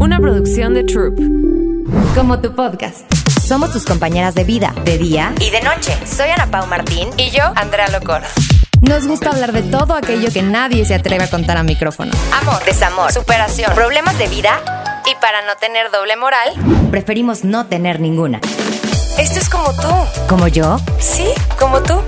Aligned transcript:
una 0.00 0.18
producción 0.18 0.74
de 0.74 0.84
Troop. 0.84 1.18
Como 2.14 2.40
tu 2.40 2.54
podcast. 2.54 3.00
Somos 3.46 3.72
tus 3.72 3.84
compañeras 3.84 4.34
de 4.34 4.44
vida, 4.44 4.72
de 4.84 4.98
día 4.98 5.32
y 5.40 5.50
de 5.50 5.60
noche. 5.62 5.96
Soy 6.06 6.28
Ana 6.30 6.46
Pau 6.50 6.66
Martín 6.66 7.08
Y 7.16 7.30
yo, 7.30 7.42
Andrea 7.56 7.88
Locor. 7.88 8.22
Nos 8.80 9.06
gusta 9.06 9.30
hablar 9.30 9.52
de 9.52 9.62
todo 9.62 9.94
aquello 9.94 10.30
que 10.32 10.42
nadie 10.42 10.84
se 10.84 10.94
atreve 10.94 11.24
a 11.24 11.30
contar 11.30 11.56
a 11.56 11.62
micrófono. 11.62 12.12
Amor, 12.40 12.64
Desamor, 12.64 13.12
superación, 13.12 13.72
problemas 13.74 14.18
de 14.18 14.28
vida. 14.28 14.60
y 15.06 15.14
para 15.20 15.42
no 15.46 15.56
tener 15.60 15.90
doble 15.90 16.16
moral, 16.16 16.50
Preferimos 16.90 17.44
no 17.44 17.66
tener 17.66 18.00
ninguna. 18.00 18.40
esto 19.18 19.38
es 19.40 19.48
como 19.48 19.72
tú. 19.74 19.88
Como 20.28 20.48
yo. 20.48 20.78
Sí, 20.98 21.26
como 21.58 21.80
tú. 21.82 22.00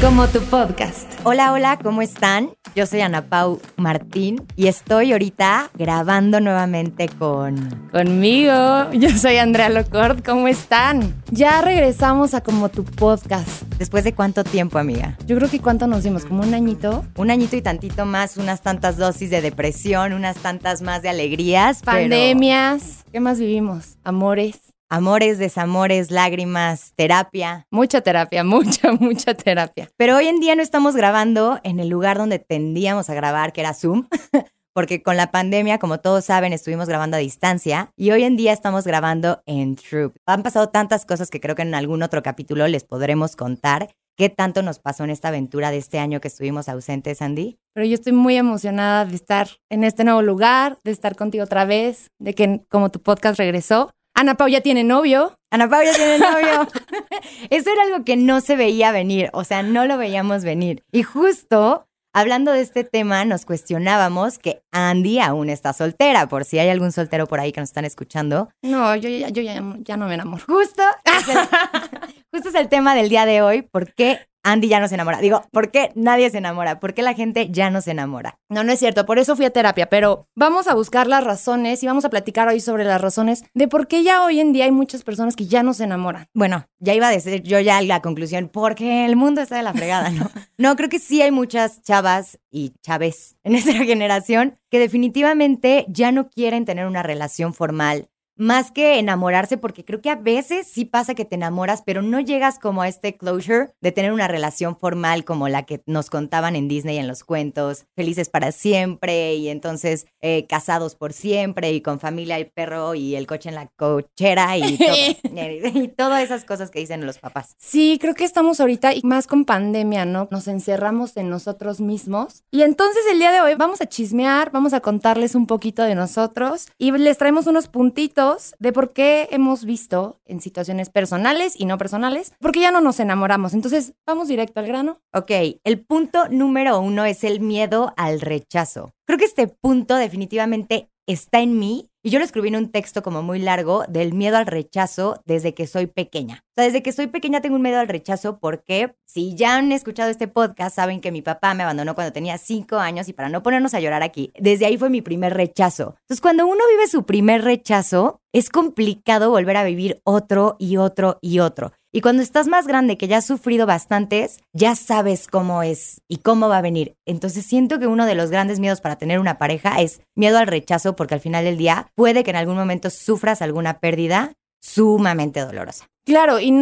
Como 0.00 0.28
tu 0.28 0.40
podcast. 0.42 1.12
Hola, 1.24 1.52
hola, 1.52 1.76
¿cómo 1.82 2.02
están? 2.02 2.50
Yo 2.76 2.86
soy 2.86 3.00
Ana 3.00 3.26
Pau 3.26 3.60
Martín 3.76 4.46
y 4.54 4.68
estoy 4.68 5.10
ahorita 5.10 5.70
grabando 5.74 6.38
nuevamente 6.38 7.08
con... 7.08 7.88
Conmigo, 7.90 8.92
yo 8.92 9.10
soy 9.10 9.38
Andrea 9.38 9.68
Locord, 9.68 10.22
¿cómo 10.24 10.46
están? 10.46 11.20
Ya 11.32 11.62
regresamos 11.62 12.34
a 12.34 12.42
Como 12.42 12.68
tu 12.68 12.84
podcast. 12.84 13.62
¿Después 13.76 14.04
de 14.04 14.14
cuánto 14.14 14.44
tiempo, 14.44 14.78
amiga? 14.78 15.18
Yo 15.26 15.36
creo 15.36 15.50
que 15.50 15.58
cuánto 15.58 15.88
nos 15.88 16.04
dimos, 16.04 16.24
como 16.24 16.44
un 16.44 16.54
añito. 16.54 17.04
Un 17.16 17.32
añito 17.32 17.56
y 17.56 17.62
tantito 17.62 18.06
más, 18.06 18.36
unas 18.36 18.62
tantas 18.62 18.98
dosis 18.98 19.30
de 19.30 19.40
depresión, 19.40 20.12
unas 20.12 20.36
tantas 20.36 20.80
más 20.80 21.02
de 21.02 21.08
alegrías. 21.08 21.80
pero 21.84 21.98
Pandemias, 21.98 23.04
¿qué 23.10 23.18
más 23.18 23.40
vivimos? 23.40 23.96
Amores. 24.04 24.60
Amores, 24.90 25.36
desamores, 25.36 26.10
lágrimas, 26.10 26.94
terapia. 26.94 27.66
Mucha 27.70 28.00
terapia, 28.00 28.42
mucha, 28.44 28.92
mucha 28.92 29.34
terapia. 29.34 29.90
Pero 29.98 30.16
hoy 30.16 30.28
en 30.28 30.40
día 30.40 30.54
no 30.54 30.62
estamos 30.62 30.96
grabando 30.96 31.60
en 31.62 31.78
el 31.78 31.88
lugar 31.88 32.16
donde 32.16 32.38
tendíamos 32.38 33.10
a 33.10 33.14
grabar, 33.14 33.52
que 33.52 33.60
era 33.60 33.74
Zoom, 33.74 34.08
porque 34.72 35.02
con 35.02 35.18
la 35.18 35.30
pandemia, 35.30 35.78
como 35.78 36.00
todos 36.00 36.24
saben, 36.24 36.54
estuvimos 36.54 36.88
grabando 36.88 37.18
a 37.18 37.20
distancia 37.20 37.92
y 37.96 38.12
hoy 38.12 38.22
en 38.24 38.36
día 38.36 38.54
estamos 38.54 38.86
grabando 38.86 39.42
en 39.44 39.76
Troop. 39.76 40.16
Han 40.24 40.42
pasado 40.42 40.70
tantas 40.70 41.04
cosas 41.04 41.28
que 41.28 41.40
creo 41.40 41.54
que 41.54 41.62
en 41.62 41.74
algún 41.74 42.02
otro 42.02 42.22
capítulo 42.22 42.66
les 42.66 42.84
podremos 42.84 43.36
contar 43.36 43.90
qué 44.16 44.30
tanto 44.30 44.62
nos 44.62 44.78
pasó 44.78 45.04
en 45.04 45.10
esta 45.10 45.28
aventura 45.28 45.70
de 45.70 45.76
este 45.76 45.98
año 45.98 46.20
que 46.20 46.28
estuvimos 46.28 46.68
ausentes, 46.68 47.20
Andy. 47.20 47.58
Pero 47.74 47.86
yo 47.86 47.94
estoy 47.94 48.12
muy 48.12 48.36
emocionada 48.36 49.04
de 49.04 49.14
estar 49.14 49.48
en 49.68 49.84
este 49.84 50.02
nuevo 50.02 50.22
lugar, 50.22 50.78
de 50.82 50.92
estar 50.92 51.14
contigo 51.14 51.44
otra 51.44 51.66
vez, 51.66 52.10
de 52.18 52.34
que 52.34 52.64
como 52.70 52.88
tu 52.88 53.00
podcast 53.02 53.38
regresó. 53.38 53.90
Ana 54.18 54.34
Pau 54.34 54.48
ya 54.48 54.60
tiene 54.60 54.82
novio. 54.82 55.38
Ana 55.52 55.68
Paula 55.70 55.92
tiene 55.94 56.18
novio. 56.18 56.66
Eso 57.50 57.70
era 57.72 57.82
algo 57.84 58.04
que 58.04 58.16
no 58.16 58.40
se 58.40 58.56
veía 58.56 58.90
venir, 58.90 59.30
o 59.32 59.44
sea, 59.44 59.62
no 59.62 59.86
lo 59.86 59.96
veíamos 59.96 60.42
venir. 60.42 60.82
Y 60.90 61.04
justo 61.04 61.86
hablando 62.12 62.50
de 62.50 62.60
este 62.62 62.82
tema, 62.82 63.24
nos 63.24 63.44
cuestionábamos 63.46 64.38
que 64.40 64.60
Andy 64.72 65.20
aún 65.20 65.50
está 65.50 65.72
soltera, 65.72 66.28
por 66.28 66.44
si 66.44 66.58
hay 66.58 66.68
algún 66.68 66.90
soltero 66.90 67.28
por 67.28 67.38
ahí 67.38 67.52
que 67.52 67.60
nos 67.60 67.68
están 67.70 67.84
escuchando. 67.84 68.48
No, 68.62 68.96
yo, 68.96 69.08
ya- 69.08 69.28
yo 69.28 69.40
ya, 69.42 69.62
ya 69.78 69.96
no 69.96 70.08
me 70.08 70.14
enamoro. 70.14 70.42
Justo 70.48 70.82
es, 71.04 71.28
el, 71.28 71.38
justo 72.32 72.48
es 72.48 72.54
el 72.56 72.68
tema 72.68 72.96
del 72.96 73.08
día 73.08 73.24
de 73.24 73.40
hoy, 73.40 73.62
¿por 73.62 73.94
qué 73.94 74.26
Andy 74.52 74.68
ya 74.68 74.80
no 74.80 74.88
se 74.88 74.94
enamora? 74.94 75.20
Digo, 75.20 75.42
¿por 75.52 75.70
qué 75.70 75.92
nadie 75.94 76.30
se 76.30 76.38
enamora? 76.38 76.80
¿Por 76.80 76.94
qué 76.94 77.02
la 77.02 77.14
gente 77.14 77.48
ya 77.50 77.70
no 77.70 77.80
se 77.80 77.90
enamora? 77.90 78.38
No, 78.48 78.64
no 78.64 78.72
es 78.72 78.78
cierto, 78.78 79.06
por 79.06 79.18
eso 79.18 79.36
fui 79.36 79.44
a 79.44 79.50
terapia, 79.50 79.88
pero 79.88 80.26
vamos 80.34 80.68
a 80.68 80.74
buscar 80.74 81.06
las 81.06 81.24
razones 81.24 81.82
y 81.82 81.86
vamos 81.86 82.04
a 82.04 82.10
platicar 82.10 82.48
hoy 82.48 82.60
sobre 82.60 82.84
las 82.84 83.00
razones 83.00 83.44
de 83.54 83.68
por 83.68 83.88
qué 83.88 84.02
ya 84.02 84.24
hoy 84.24 84.40
en 84.40 84.52
día 84.52 84.64
hay 84.64 84.72
muchas 84.72 85.02
personas 85.02 85.36
que 85.36 85.46
ya 85.46 85.62
no 85.62 85.74
se 85.74 85.84
enamoran. 85.84 86.26
Bueno, 86.34 86.66
ya 86.78 86.94
iba 86.94 87.08
a 87.08 87.10
decir 87.10 87.42
yo 87.42 87.60
ya 87.60 87.80
la 87.82 88.00
conclusión, 88.02 88.48
porque 88.52 89.04
el 89.04 89.16
mundo 89.16 89.40
está 89.40 89.56
de 89.56 89.62
la 89.62 89.72
fregada, 89.72 90.10
¿no? 90.10 90.30
No, 90.58 90.74
creo 90.74 90.88
que 90.88 90.98
sí 90.98 91.22
hay 91.22 91.30
muchas 91.30 91.82
chavas 91.82 92.38
y 92.50 92.72
chaves 92.82 93.36
en 93.44 93.52
nuestra 93.52 93.74
generación 93.84 94.58
que 94.70 94.78
definitivamente 94.78 95.86
ya 95.88 96.10
no 96.10 96.28
quieren 96.28 96.64
tener 96.64 96.86
una 96.86 97.02
relación 97.02 97.54
formal. 97.54 98.08
Más 98.38 98.70
que 98.70 99.00
enamorarse, 99.00 99.58
porque 99.58 99.84
creo 99.84 100.00
que 100.00 100.10
a 100.10 100.14
veces 100.14 100.68
sí 100.68 100.84
pasa 100.84 101.16
que 101.16 101.24
te 101.24 101.34
enamoras, 101.34 101.82
pero 101.84 102.02
no 102.02 102.20
llegas 102.20 102.60
como 102.60 102.82
a 102.82 102.88
este 102.88 103.16
closure 103.16 103.70
de 103.80 103.90
tener 103.90 104.12
una 104.12 104.28
relación 104.28 104.78
formal 104.78 105.24
como 105.24 105.48
la 105.48 105.64
que 105.64 105.82
nos 105.86 106.08
contaban 106.08 106.54
en 106.54 106.68
Disney 106.68 106.98
en 106.98 107.08
los 107.08 107.24
cuentos, 107.24 107.86
felices 107.96 108.28
para 108.28 108.52
siempre 108.52 109.34
y 109.34 109.48
entonces 109.48 110.06
eh, 110.20 110.46
casados 110.46 110.94
por 110.94 111.12
siempre 111.12 111.72
y 111.72 111.80
con 111.80 111.98
familia 111.98 112.38
y 112.38 112.44
perro 112.44 112.94
y 112.94 113.16
el 113.16 113.26
coche 113.26 113.48
en 113.48 113.56
la 113.56 113.66
cochera 113.66 114.56
y 114.56 114.78
todo, 115.24 115.82
y 115.82 115.88
todas 115.88 116.22
esas 116.22 116.44
cosas 116.44 116.70
que 116.70 116.78
dicen 116.78 117.04
los 117.04 117.18
papás. 117.18 117.56
Sí, 117.58 117.98
creo 118.00 118.14
que 118.14 118.24
estamos 118.24 118.60
ahorita 118.60 118.94
y 118.94 119.02
más 119.02 119.26
con 119.26 119.46
pandemia, 119.46 120.04
¿no? 120.04 120.28
Nos 120.30 120.46
encerramos 120.46 121.16
en 121.16 121.28
nosotros 121.28 121.80
mismos. 121.80 122.44
Y 122.52 122.62
entonces 122.62 123.02
el 123.10 123.18
día 123.18 123.32
de 123.32 123.40
hoy 123.40 123.56
vamos 123.56 123.80
a 123.80 123.86
chismear, 123.86 124.52
vamos 124.52 124.74
a 124.74 124.80
contarles 124.80 125.34
un 125.34 125.48
poquito 125.48 125.82
de 125.82 125.96
nosotros 125.96 126.68
y 126.78 126.92
les 126.92 127.18
traemos 127.18 127.48
unos 127.48 127.66
puntitos 127.66 128.27
de 128.58 128.72
por 128.72 128.92
qué 128.92 129.28
hemos 129.30 129.64
visto 129.64 130.20
en 130.24 130.40
situaciones 130.40 130.90
personales 130.90 131.54
y 131.56 131.64
no 131.66 131.78
personales, 131.78 132.32
porque 132.40 132.60
ya 132.60 132.70
no 132.70 132.80
nos 132.80 133.00
enamoramos. 133.00 133.54
Entonces, 133.54 133.94
vamos 134.06 134.28
directo 134.28 134.60
al 134.60 134.66
grano. 134.66 134.98
Ok, 135.12 135.30
el 135.64 135.80
punto 135.84 136.28
número 136.28 136.80
uno 136.80 137.04
es 137.04 137.24
el 137.24 137.40
miedo 137.40 137.92
al 137.96 138.20
rechazo. 138.20 138.92
Creo 139.06 139.18
que 139.18 139.24
este 139.24 139.48
punto 139.48 139.96
definitivamente 139.96 140.90
está 141.06 141.40
en 141.40 141.58
mí 141.58 141.87
y 142.02 142.10
yo 142.10 142.18
lo 142.18 142.24
escribí 142.24 142.48
en 142.48 142.56
un 142.56 142.70
texto 142.70 143.02
como 143.02 143.22
muy 143.22 143.38
largo 143.38 143.84
del 143.88 144.14
miedo 144.14 144.36
al 144.36 144.46
rechazo 144.46 145.20
desde 145.26 145.54
que 145.54 145.66
soy 145.66 145.86
pequeña. 145.86 146.44
O 146.50 146.52
sea, 146.56 146.64
desde 146.64 146.82
que 146.82 146.92
soy 146.92 147.08
pequeña 147.08 147.40
tengo 147.40 147.56
un 147.56 147.62
miedo 147.62 147.78
al 147.78 147.88
rechazo 147.88 148.38
porque 148.38 148.94
si 149.04 149.34
ya 149.34 149.56
han 149.56 149.72
escuchado 149.72 150.10
este 150.10 150.28
podcast 150.28 150.76
saben 150.76 151.00
que 151.00 151.12
mi 151.12 151.22
papá 151.22 151.54
me 151.54 151.64
abandonó 151.64 151.94
cuando 151.94 152.12
tenía 152.12 152.38
cinco 152.38 152.76
años 152.76 153.08
y 153.08 153.12
para 153.12 153.28
no 153.28 153.42
ponernos 153.42 153.74
a 153.74 153.80
llorar 153.80 154.02
aquí, 154.02 154.32
desde 154.38 154.66
ahí 154.66 154.76
fue 154.76 154.90
mi 154.90 155.02
primer 155.02 155.34
rechazo. 155.34 155.96
Entonces 156.02 156.20
cuando 156.20 156.46
uno 156.46 156.62
vive 156.70 156.86
su 156.86 157.04
primer 157.04 157.42
rechazo 157.42 158.20
es 158.32 158.50
complicado 158.50 159.30
volver 159.30 159.56
a 159.56 159.64
vivir 159.64 160.00
otro 160.04 160.56
y 160.58 160.76
otro 160.76 161.18
y 161.20 161.40
otro. 161.40 161.72
Y 161.92 162.02
cuando 162.02 162.22
estás 162.22 162.48
más 162.48 162.66
grande, 162.66 162.98
que 162.98 163.08
ya 163.08 163.18
has 163.18 163.26
sufrido 163.26 163.64
bastantes, 163.64 164.40
ya 164.52 164.74
sabes 164.74 165.26
cómo 165.26 165.62
es 165.62 166.02
y 166.06 166.18
cómo 166.18 166.48
va 166.48 166.58
a 166.58 166.62
venir. 166.62 166.96
Entonces 167.06 167.46
siento 167.46 167.78
que 167.78 167.86
uno 167.86 168.04
de 168.04 168.14
los 168.14 168.30
grandes 168.30 168.60
miedos 168.60 168.82
para 168.82 168.96
tener 168.96 169.18
una 169.18 169.38
pareja 169.38 169.80
es 169.80 170.02
miedo 170.14 170.36
al 170.38 170.46
rechazo, 170.46 170.96
porque 170.96 171.14
al 171.14 171.20
final 171.20 171.44
del 171.44 171.56
día 171.56 171.90
puede 171.94 172.24
que 172.24 172.30
en 172.30 172.36
algún 172.36 172.56
momento 172.56 172.90
sufras 172.90 173.40
alguna 173.40 173.80
pérdida 173.80 174.34
sumamente 174.60 175.40
dolorosa. 175.40 175.86
Claro, 176.04 176.40
y 176.40 176.52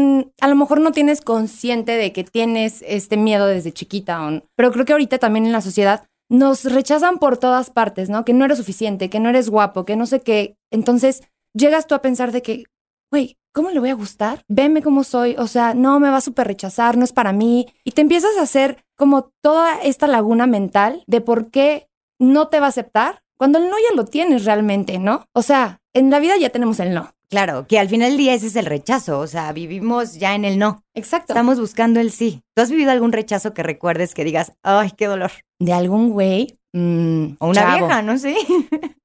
a 0.41 0.48
lo 0.48 0.56
mejor 0.56 0.81
no 0.81 0.92
tienes 0.92 1.20
consciente 1.20 1.93
de 1.93 2.12
que 2.12 2.25
tienes 2.25 2.84
este 2.87 3.16
miedo 3.16 3.47
desde 3.47 3.72
chiquita, 3.72 4.43
pero 4.56 4.72
creo 4.72 4.84
que 4.84 4.93
ahorita 4.93 5.19
también 5.19 5.47
en 5.47 5.53
la 5.53 5.60
sociedad 5.60 6.04
nos 6.28 6.64
rechazan 6.64 7.19
por 7.19 7.37
todas 7.38 7.70
partes, 7.70 8.08
¿no? 8.08 8.25
Que 8.25 8.32
no 8.32 8.44
eres 8.44 8.58
suficiente, 8.58 9.10
que 9.10 9.20
no 9.20 9.28
eres 9.28 9.48
guapo, 9.48 9.84
que 9.84 9.97
no 9.97 10.06
sé 10.06 10.20
qué. 10.20 10.56
Entonces 10.72 11.22
llegas 11.54 11.87
tú 11.87 11.94
a 11.94 12.03
pensar 12.03 12.32
de 12.32 12.43
que, 12.43 12.64
güey, 13.10 13.37
¿cómo 13.56 13.71
le 13.71 13.81
voy 13.81 13.89
a 13.89 13.94
gustar? 13.94 14.44
Veme 14.49 14.83
cómo 14.83 15.03
soy, 15.03 15.34
o 15.39 15.47
sea, 15.47 15.72
no 15.72 15.99
me 15.99 16.11
va 16.11 16.19
a 16.19 16.21
súper 16.21 16.47
rechazar, 16.47 16.99
no 16.99 17.05
es 17.05 17.12
para 17.15 17.33
mí. 17.33 17.67
Y 17.84 17.93
te 17.93 18.03
empiezas 18.03 18.37
a 18.39 18.43
hacer 18.43 18.84
como 18.97 19.31
toda 19.41 19.81
esta 19.81 20.06
laguna 20.06 20.47
mental 20.47 21.03
de 21.06 21.22
por 21.22 21.50
qué 21.50 21.89
no 22.19 22.49
te 22.49 22.61
va 22.61 22.67
a 22.67 22.69
aceptar 22.69 23.22
cuando 23.39 23.59
el 23.59 23.71
no 23.71 23.77
ya 23.78 23.97
lo 23.97 24.05
tienes 24.05 24.44
realmente, 24.44 24.99
¿no? 24.99 25.25
O 25.33 25.41
sea, 25.41 25.81
en 25.94 26.11
la 26.11 26.19
vida 26.19 26.37
ya 26.37 26.50
tenemos 26.50 26.81
el 26.81 26.93
no. 26.93 27.15
Claro, 27.31 27.67
que 27.67 27.78
al 27.78 27.89
final 27.89 28.11
del 28.11 28.19
día 28.19 28.34
ese 28.34 28.49
es 28.49 28.56
el 28.56 28.67
rechazo, 28.67 29.19
o 29.21 29.27
sea, 29.27 29.50
vivimos 29.53 30.17
ya 30.17 30.34
en 30.34 30.44
el 30.44 30.59
no. 30.59 30.83
Exacto. 30.94 31.33
Estamos 31.33 31.59
buscando 31.59 31.99
el 31.99 32.11
sí. 32.11 32.43
¿Tú 32.55 32.62
has 32.62 32.71
vivido 32.71 32.91
algún 32.91 33.12
rechazo 33.12 33.55
que 33.55 33.62
recuerdes 33.62 34.12
que 34.12 34.25
digas, 34.25 34.53
ay, 34.62 34.93
qué 34.97 35.06
dolor? 35.06 35.33
de 35.59 35.73
algún 35.73 36.11
güey. 36.11 36.56
Mm, 36.78 37.37
O 37.41 37.48
una 37.48 37.60
chavo. 37.60 37.78
vieja, 37.87 38.03
no 38.03 38.19
sé. 38.19 38.34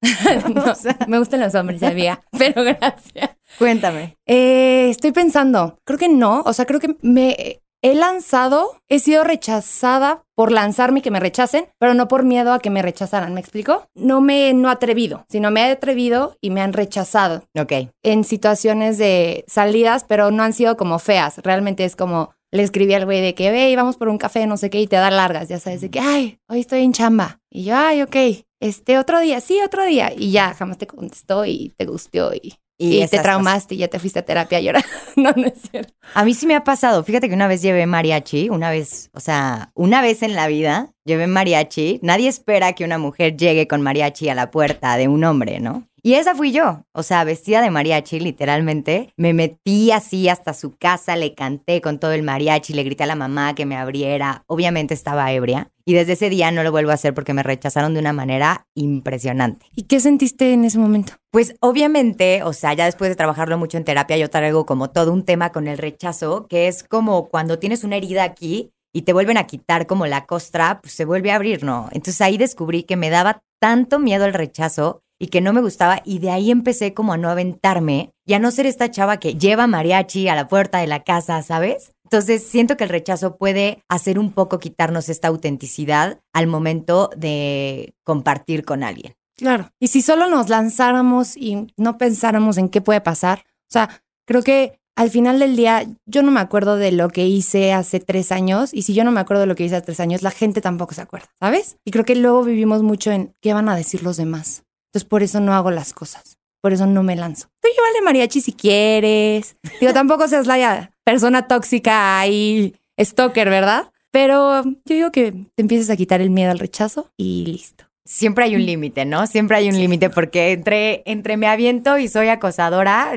No, 0.54 0.64
O 0.70 0.74
sea, 0.74 0.96
me 1.08 1.18
gustan 1.18 1.40
los 1.40 1.54
hombres, 1.54 1.80
sabía. 1.80 2.20
Pero 2.38 2.62
gracias. 2.64 3.30
cuéntame. 3.58 4.16
Eh, 4.26 4.88
estoy 4.90 5.12
pensando, 5.12 5.78
creo 5.84 5.98
que 5.98 6.08
no. 6.08 6.42
O 6.46 6.52
sea, 6.52 6.64
creo 6.66 6.80
que 6.80 6.96
me 7.02 7.60
he 7.84 7.94
lanzado, 7.94 8.76
he 8.88 8.98
sido 9.00 9.24
rechazada 9.24 10.22
por 10.36 10.52
lanzarme 10.52 11.00
y 11.00 11.02
que 11.02 11.10
me 11.10 11.18
rechacen, 11.20 11.66
pero 11.78 11.94
no 11.94 12.06
por 12.08 12.22
miedo 12.24 12.52
a 12.52 12.60
que 12.60 12.70
me 12.70 12.80
rechazaran. 12.82 13.34
¿Me 13.34 13.40
explico? 13.40 13.86
No 13.94 14.20
me 14.20 14.48
he 14.48 14.54
no 14.54 14.70
atrevido, 14.70 15.24
sino 15.28 15.50
me 15.50 15.62
he 15.62 15.72
atrevido 15.72 16.36
y 16.40 16.50
me 16.50 16.60
han 16.60 16.72
rechazado 16.72 17.42
Ok. 17.58 17.72
en 18.04 18.22
situaciones 18.24 18.98
de 18.98 19.44
salidas, 19.48 20.04
pero 20.08 20.30
no 20.30 20.42
han 20.44 20.52
sido 20.52 20.76
como 20.76 20.98
feas. 21.00 21.38
Realmente 21.42 21.84
es 21.84 21.96
como 21.96 22.32
le 22.52 22.62
escribí 22.62 22.92
al 22.94 23.04
güey 23.06 23.20
de 23.22 23.34
que 23.34 23.50
ve 23.50 23.70
y 23.70 23.76
vamos 23.76 23.96
por 23.96 24.08
un 24.08 24.18
café, 24.18 24.46
no 24.46 24.56
sé 24.58 24.68
qué, 24.70 24.78
y 24.80 24.86
te 24.86 24.96
da 24.96 25.10
largas, 25.10 25.48
ya 25.48 25.58
sabes, 25.58 25.80
de 25.80 25.90
que, 25.90 26.00
ay, 26.00 26.38
hoy 26.48 26.60
estoy 26.60 26.82
en 26.84 26.92
chamba. 26.92 27.40
Y 27.54 27.64
yo, 27.64 27.76
ay, 27.76 28.00
ok, 28.00 28.16
este 28.60 28.98
otro 28.98 29.20
día, 29.20 29.40
sí, 29.42 29.60
otro 29.62 29.84
día. 29.84 30.10
Y 30.16 30.30
ya 30.30 30.54
jamás 30.54 30.78
te 30.78 30.86
contestó 30.86 31.44
y 31.44 31.74
te 31.76 31.84
gustó 31.84 32.32
y, 32.32 32.54
y, 32.78 33.06
te 33.06 33.18
traumaste 33.18 33.74
y 33.74 33.78
ya 33.78 33.88
te 33.88 33.98
fuiste 33.98 34.20
a 34.20 34.24
terapia 34.24 34.56
a 34.56 34.60
llorar. 34.62 34.84
no, 35.16 35.32
no 35.36 35.46
es 35.46 35.60
cierto. 35.70 35.92
A 36.14 36.24
mí 36.24 36.32
sí 36.32 36.46
me 36.46 36.56
ha 36.56 36.64
pasado. 36.64 37.04
Fíjate 37.04 37.28
que 37.28 37.34
una 37.34 37.48
vez 37.48 37.60
llevé 37.60 37.84
mariachi, 37.86 38.48
una 38.48 38.70
vez, 38.70 39.10
o 39.12 39.20
sea, 39.20 39.70
una 39.74 40.00
vez 40.00 40.22
en 40.22 40.34
la 40.34 40.46
vida 40.46 40.94
llevé 41.04 41.26
mariachi. 41.26 42.00
Nadie 42.02 42.28
espera 42.28 42.72
que 42.72 42.84
una 42.84 42.98
mujer 42.98 43.36
llegue 43.36 43.66
con 43.66 43.82
mariachi 43.82 44.28
a 44.28 44.34
la 44.34 44.50
puerta 44.50 44.96
de 44.96 45.08
un 45.08 45.24
hombre, 45.24 45.60
¿no? 45.60 45.86
Y 46.04 46.14
esa 46.14 46.34
fui 46.34 46.50
yo, 46.50 46.84
o 46.92 47.04
sea, 47.04 47.22
vestida 47.22 47.60
de 47.60 47.70
mariachi, 47.70 48.18
literalmente. 48.18 49.12
Me 49.16 49.32
metí 49.32 49.92
así 49.92 50.28
hasta 50.28 50.52
su 50.52 50.76
casa, 50.76 51.14
le 51.14 51.32
canté 51.34 51.80
con 51.80 52.00
todo 52.00 52.10
el 52.10 52.24
mariachi, 52.24 52.72
le 52.72 52.82
grité 52.82 53.04
a 53.04 53.06
la 53.06 53.14
mamá 53.14 53.54
que 53.54 53.66
me 53.66 53.76
abriera. 53.76 54.42
Obviamente 54.48 54.94
estaba 54.94 55.30
ebria. 55.30 55.70
Y 55.84 55.94
desde 55.94 56.14
ese 56.14 56.28
día 56.28 56.50
no 56.50 56.64
lo 56.64 56.72
vuelvo 56.72 56.90
a 56.90 56.94
hacer 56.94 57.14
porque 57.14 57.34
me 57.34 57.44
rechazaron 57.44 57.94
de 57.94 58.00
una 58.00 58.12
manera 58.12 58.66
impresionante. 58.74 59.66
¿Y 59.76 59.84
qué 59.84 60.00
sentiste 60.00 60.52
en 60.52 60.64
ese 60.64 60.78
momento? 60.78 61.12
Pues 61.30 61.54
obviamente, 61.60 62.42
o 62.42 62.52
sea, 62.52 62.72
ya 62.74 62.84
después 62.84 63.08
de 63.08 63.16
trabajarlo 63.16 63.56
mucho 63.56 63.78
en 63.78 63.84
terapia, 63.84 64.16
yo 64.16 64.28
traigo 64.28 64.66
como 64.66 64.90
todo 64.90 65.12
un 65.12 65.24
tema 65.24 65.52
con 65.52 65.68
el 65.68 65.78
rechazo, 65.78 66.48
que 66.48 66.66
es 66.66 66.82
como 66.82 67.28
cuando 67.28 67.60
tienes 67.60 67.84
una 67.84 67.96
herida 67.96 68.24
aquí 68.24 68.72
y 68.92 69.02
te 69.02 69.12
vuelven 69.12 69.38
a 69.38 69.46
quitar 69.46 69.86
como 69.86 70.06
la 70.06 70.26
costra, 70.26 70.80
pues 70.80 70.92
se 70.92 71.04
vuelve 71.04 71.32
a 71.32 71.36
abrir, 71.36 71.64
¿no? 71.64 71.88
Entonces 71.92 72.20
ahí 72.20 72.36
descubrí 72.36 72.82
que 72.84 72.96
me 72.96 73.10
daba 73.10 73.42
tanto 73.60 73.98
miedo 73.98 74.24
el 74.24 74.34
rechazo 74.34 75.02
y 75.18 75.28
que 75.28 75.40
no 75.40 75.52
me 75.52 75.60
gustaba 75.60 76.02
y 76.04 76.18
de 76.18 76.30
ahí 76.30 76.50
empecé 76.50 76.94
como 76.94 77.12
a 77.12 77.16
no 77.16 77.30
aventarme 77.30 78.12
y 78.26 78.34
a 78.34 78.38
no 78.38 78.50
ser 78.50 78.66
esta 78.66 78.90
chava 78.90 79.18
que 79.18 79.34
lleva 79.34 79.66
mariachi 79.66 80.28
a 80.28 80.34
la 80.34 80.48
puerta 80.48 80.78
de 80.78 80.88
la 80.88 81.04
casa, 81.04 81.40
¿sabes? 81.42 81.92
Entonces 82.04 82.44
siento 82.46 82.76
que 82.76 82.84
el 82.84 82.90
rechazo 82.90 83.36
puede 83.36 83.82
hacer 83.88 84.18
un 84.18 84.32
poco 84.32 84.58
quitarnos 84.58 85.08
esta 85.08 85.28
autenticidad 85.28 86.20
al 86.32 86.46
momento 86.46 87.08
de 87.16 87.94
compartir 88.04 88.64
con 88.64 88.82
alguien. 88.82 89.14
Claro. 89.36 89.70
Y 89.80 89.88
si 89.88 90.02
solo 90.02 90.28
nos 90.28 90.48
lanzáramos 90.48 91.36
y 91.36 91.72
no 91.76 91.98
pensáramos 91.98 92.58
en 92.58 92.68
qué 92.68 92.80
puede 92.80 93.00
pasar, 93.00 93.44
o 93.46 93.72
sea, 93.72 94.02
creo 94.26 94.42
que 94.42 94.78
al 94.96 95.10
final 95.10 95.38
del 95.38 95.56
día 95.56 95.86
yo 96.06 96.22
no 96.22 96.30
me 96.30 96.40
acuerdo 96.40 96.76
de 96.76 96.92
lo 96.92 97.08
que 97.08 97.26
hice 97.26 97.72
hace 97.72 98.00
tres 98.00 98.32
años 98.32 98.74
y 98.74 98.82
si 98.82 98.94
yo 98.94 99.04
no 99.04 99.12
me 99.12 99.20
acuerdo 99.20 99.42
de 99.42 99.46
lo 99.46 99.54
que 99.54 99.64
hice 99.64 99.76
hace 99.76 99.86
tres 99.86 100.00
años, 100.00 100.22
la 100.22 100.30
gente 100.30 100.60
tampoco 100.60 100.94
se 100.94 101.02
acuerda, 101.02 101.28
¿sabes? 101.40 101.76
Y 101.84 101.90
creo 101.90 102.04
que 102.04 102.14
luego 102.14 102.44
vivimos 102.44 102.82
mucho 102.82 103.10
en 103.10 103.34
qué 103.40 103.54
van 103.54 103.68
a 103.68 103.76
decir 103.76 104.02
los 104.02 104.16
demás. 104.16 104.64
Entonces 104.92 105.08
por 105.08 105.22
eso 105.22 105.40
no 105.40 105.54
hago 105.54 105.70
las 105.70 105.92
cosas. 105.92 106.36
Por 106.60 106.72
eso 106.72 106.86
no 106.86 107.02
me 107.02 107.16
lanzo. 107.16 107.48
Tú 107.60 107.68
llévale 107.68 108.02
mariachi 108.04 108.40
si 108.40 108.52
quieres. 108.52 109.56
Digo, 109.80 109.92
tampoco 109.94 110.28
seas 110.28 110.46
la 110.46 110.92
persona 111.04 111.48
tóxica 111.48 112.24
y 112.28 112.76
stalker, 113.00 113.50
¿verdad? 113.50 113.90
Pero 114.12 114.62
yo 114.62 114.94
digo 114.94 115.10
que 115.10 115.32
te 115.32 115.62
empieces 115.62 115.90
a 115.90 115.96
quitar 115.96 116.20
el 116.20 116.30
miedo 116.30 116.50
al 116.52 116.58
rechazo 116.58 117.10
y 117.16 117.46
listo. 117.46 117.84
Siempre 118.04 118.44
hay 118.44 118.54
un 118.54 118.66
límite, 118.66 119.04
¿no? 119.04 119.26
Siempre 119.26 119.56
hay 119.56 119.68
un 119.68 119.78
límite 119.78 120.10
porque 120.10 120.52
entre, 120.52 121.02
entre 121.06 121.36
me 121.36 121.46
aviento 121.46 121.98
y 121.98 122.08
soy 122.08 122.28
acosadora, 122.28 123.12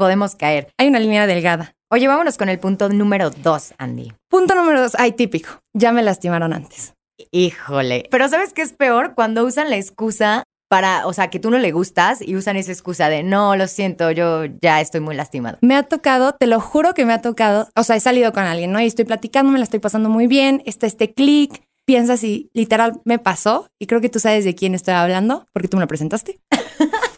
podemos 0.00 0.34
caer. 0.34 0.72
Hay 0.78 0.88
una 0.88 0.98
línea 0.98 1.26
delgada. 1.26 1.74
Oye, 1.90 2.08
vámonos 2.08 2.38
con 2.38 2.48
el 2.48 2.58
punto 2.58 2.88
número 2.88 3.28
dos, 3.28 3.74
Andy. 3.76 4.14
Punto 4.30 4.54
número 4.54 4.80
dos. 4.80 4.92
Ay, 4.98 5.12
típico. 5.12 5.60
Ya 5.74 5.92
me 5.92 6.02
lastimaron 6.02 6.54
antes. 6.54 6.94
Híjole. 7.30 8.08
Pero 8.10 8.26
¿sabes 8.30 8.54
qué 8.54 8.62
es 8.62 8.72
peor? 8.72 9.12
Cuando 9.14 9.44
usan 9.44 9.68
la 9.68 9.76
excusa 9.76 10.42
para, 10.70 11.06
o 11.06 11.12
sea, 11.12 11.28
que 11.28 11.38
tú 11.38 11.50
no 11.50 11.58
le 11.58 11.70
gustas 11.70 12.26
y 12.26 12.34
usan 12.34 12.56
esa 12.56 12.72
excusa 12.72 13.10
de, 13.10 13.22
no, 13.22 13.56
lo 13.56 13.66
siento, 13.66 14.10
yo 14.10 14.46
ya 14.62 14.80
estoy 14.80 15.02
muy 15.02 15.14
lastimado. 15.14 15.58
Me 15.60 15.76
ha 15.76 15.82
tocado, 15.82 16.32
te 16.32 16.46
lo 16.46 16.60
juro 16.60 16.94
que 16.94 17.04
me 17.04 17.12
ha 17.12 17.20
tocado, 17.20 17.68
o 17.76 17.82
sea, 17.82 17.96
he 17.96 18.00
salido 18.00 18.32
con 18.32 18.44
alguien, 18.44 18.72
¿no? 18.72 18.80
Y 18.80 18.86
estoy 18.86 19.04
platicando, 19.04 19.52
me 19.52 19.58
la 19.58 19.64
estoy 19.64 19.80
pasando 19.80 20.08
muy 20.08 20.28
bien, 20.28 20.62
está 20.64 20.86
este 20.86 21.12
clic, 21.12 21.64
piensas 21.84 22.24
y 22.24 22.48
literal 22.54 23.02
me 23.04 23.18
pasó, 23.18 23.66
y 23.78 23.86
creo 23.86 24.00
que 24.00 24.08
tú 24.08 24.20
sabes 24.20 24.44
de 24.44 24.54
quién 24.54 24.74
estoy 24.74 24.94
hablando, 24.94 25.44
porque 25.52 25.68
tú 25.68 25.76
me 25.76 25.82
lo 25.82 25.88
presentaste. 25.88 26.38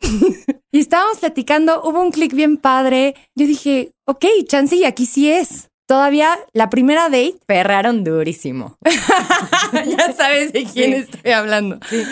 y 0.72 0.80
estábamos 0.80 1.18
platicando, 1.18 1.82
hubo 1.82 2.00
un 2.00 2.10
clic 2.10 2.34
bien 2.34 2.56
padre, 2.56 3.14
yo 3.34 3.46
dije, 3.46 3.92
ok, 4.06 4.24
chance 4.46 4.84
aquí 4.86 5.06
sí 5.06 5.30
es. 5.30 5.70
Todavía 5.86 6.38
la 6.52 6.70
primera 6.70 7.04
date. 7.08 7.34
Perraron 7.46 8.04
durísimo. 8.04 8.78
ya 9.72 10.12
sabes 10.12 10.52
de 10.52 10.64
quién 10.64 10.92
estoy 10.92 11.32
hablando. 11.32 11.80
Sí. 11.88 12.04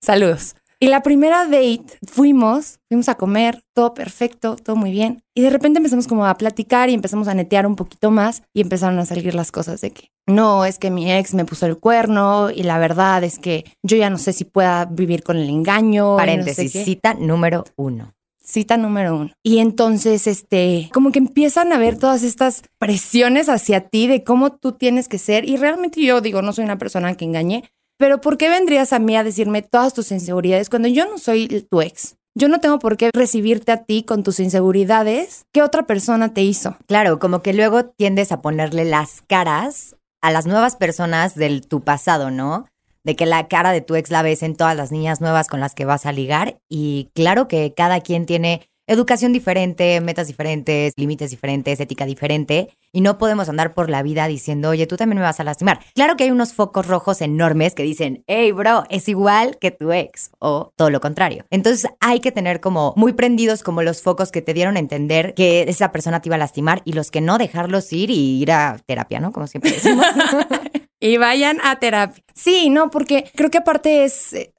Saludos. 0.00 0.54
Y 0.82 0.88
la 0.88 1.02
primera 1.02 1.44
date 1.44 1.84
fuimos, 2.10 2.80
fuimos 2.88 3.10
a 3.10 3.16
comer, 3.16 3.62
todo 3.74 3.92
perfecto, 3.92 4.56
todo 4.56 4.76
muy 4.76 4.90
bien. 4.90 5.22
Y 5.34 5.42
de 5.42 5.50
repente 5.50 5.78
empezamos 5.78 6.06
como 6.06 6.24
a 6.24 6.34
platicar 6.38 6.88
y 6.88 6.94
empezamos 6.94 7.28
a 7.28 7.34
netear 7.34 7.66
un 7.66 7.76
poquito 7.76 8.10
más 8.10 8.42
y 8.54 8.62
empezaron 8.62 8.98
a 8.98 9.04
salir 9.04 9.34
las 9.34 9.52
cosas 9.52 9.82
de 9.82 9.90
que 9.90 10.10
no, 10.26 10.64
es 10.64 10.78
que 10.78 10.90
mi 10.90 11.12
ex 11.12 11.34
me 11.34 11.44
puso 11.44 11.66
el 11.66 11.78
cuerno 11.78 12.50
y 12.50 12.62
la 12.62 12.78
verdad 12.78 13.24
es 13.24 13.38
que 13.38 13.64
yo 13.82 13.96
ya 13.96 14.08
no 14.08 14.16
sé 14.16 14.32
si 14.32 14.44
pueda 14.44 14.86
vivir 14.86 15.22
con 15.22 15.36
el 15.36 15.50
engaño. 15.50 16.16
Paréntesis, 16.16 16.72
cita 16.72 17.14
número 17.14 17.64
uno. 17.76 18.14
Cita 18.42 18.76
número 18.76 19.16
uno. 19.16 19.32
Y 19.42 19.58
entonces, 19.58 20.26
este, 20.26 20.88
como 20.92 21.12
que 21.12 21.18
empiezan 21.18 21.72
a 21.72 21.78
ver 21.78 21.98
todas 21.98 22.22
estas 22.22 22.62
presiones 22.78 23.48
hacia 23.48 23.88
ti 23.88 24.06
de 24.06 24.24
cómo 24.24 24.52
tú 24.52 24.72
tienes 24.72 25.08
que 25.08 25.18
ser. 25.18 25.48
Y 25.48 25.56
realmente 25.56 26.02
yo 26.02 26.20
digo, 26.20 26.42
no 26.42 26.52
soy 26.52 26.64
una 26.64 26.78
persona 26.78 27.14
que 27.14 27.24
engañe, 27.24 27.64
pero 28.00 28.22
¿por 28.22 28.38
qué 28.38 28.48
vendrías 28.48 28.94
a 28.94 28.98
mí 28.98 29.14
a 29.14 29.22
decirme 29.22 29.60
todas 29.60 29.92
tus 29.92 30.10
inseguridades 30.10 30.70
cuando 30.70 30.88
yo 30.88 31.04
no 31.04 31.18
soy 31.18 31.66
tu 31.70 31.82
ex? 31.82 32.16
Yo 32.34 32.48
no 32.48 32.58
tengo 32.58 32.78
por 32.78 32.96
qué 32.96 33.10
recibirte 33.12 33.72
a 33.72 33.84
ti 33.84 34.04
con 34.04 34.22
tus 34.22 34.40
inseguridades 34.40 35.44
que 35.52 35.62
otra 35.62 35.82
persona 35.82 36.32
te 36.32 36.40
hizo. 36.40 36.78
Claro, 36.86 37.18
como 37.18 37.42
que 37.42 37.52
luego 37.52 37.84
tiendes 37.84 38.32
a 38.32 38.40
ponerle 38.40 38.86
las 38.86 39.20
caras 39.26 39.96
a 40.22 40.30
las 40.30 40.46
nuevas 40.46 40.76
personas 40.76 41.34
del 41.34 41.66
tu 41.66 41.82
pasado, 41.82 42.30
¿no? 42.30 42.66
De 43.04 43.16
que 43.16 43.26
la 43.26 43.48
cara 43.48 43.70
de 43.70 43.82
tu 43.82 43.96
ex 43.96 44.10
la 44.10 44.22
ves 44.22 44.42
en 44.42 44.56
todas 44.56 44.74
las 44.74 44.92
niñas 44.92 45.20
nuevas 45.20 45.48
con 45.48 45.60
las 45.60 45.74
que 45.74 45.84
vas 45.84 46.06
a 46.06 46.12
ligar 46.12 46.58
y 46.70 47.10
claro 47.14 47.48
que 47.48 47.74
cada 47.76 48.00
quien 48.00 48.24
tiene 48.24 48.62
educación 48.90 49.32
diferente, 49.32 50.00
metas 50.00 50.26
diferentes, 50.26 50.92
límites 50.96 51.30
diferentes, 51.30 51.78
ética 51.78 52.04
diferente, 52.06 52.76
y 52.92 53.02
no 53.02 53.18
podemos 53.18 53.48
andar 53.48 53.72
por 53.72 53.88
la 53.88 54.02
vida 54.02 54.26
diciendo, 54.26 54.70
oye, 54.70 54.88
tú 54.88 54.96
también 54.96 55.18
me 55.18 55.22
vas 55.22 55.38
a 55.38 55.44
lastimar. 55.44 55.78
Claro 55.94 56.16
que 56.16 56.24
hay 56.24 56.32
unos 56.32 56.54
focos 56.54 56.88
rojos 56.88 57.20
enormes 57.20 57.74
que 57.76 57.84
dicen, 57.84 58.24
hey, 58.26 58.50
bro, 58.50 58.82
es 58.90 59.08
igual 59.08 59.58
que 59.60 59.70
tu 59.70 59.92
ex, 59.92 60.32
o 60.40 60.72
todo 60.74 60.90
lo 60.90 61.00
contrario. 61.00 61.44
Entonces 61.50 61.88
hay 62.00 62.18
que 62.18 62.32
tener 62.32 62.60
como 62.60 62.92
muy 62.96 63.12
prendidos 63.12 63.62
como 63.62 63.82
los 63.82 64.02
focos 64.02 64.32
que 64.32 64.42
te 64.42 64.54
dieron 64.54 64.74
a 64.76 64.80
entender 64.80 65.34
que 65.34 65.62
esa 65.68 65.92
persona 65.92 66.20
te 66.20 66.28
iba 66.28 66.34
a 66.34 66.38
lastimar 66.38 66.82
y 66.84 66.94
los 66.94 67.12
que 67.12 67.20
no, 67.20 67.38
dejarlos 67.38 67.92
ir 67.92 68.10
y 68.10 68.42
ir 68.42 68.50
a 68.50 68.76
terapia, 68.86 69.20
¿no? 69.20 69.30
Como 69.30 69.46
siempre 69.46 69.70
decimos. 69.70 70.04
y 71.00 71.16
vayan 71.16 71.58
a 71.64 71.78
terapia. 71.78 72.22
Sí, 72.34 72.70
no, 72.70 72.90
porque 72.90 73.30
creo 73.34 73.50
que 73.50 73.58
aparte 73.58 74.04
es, 74.04 74.32
eh, 74.34 74.52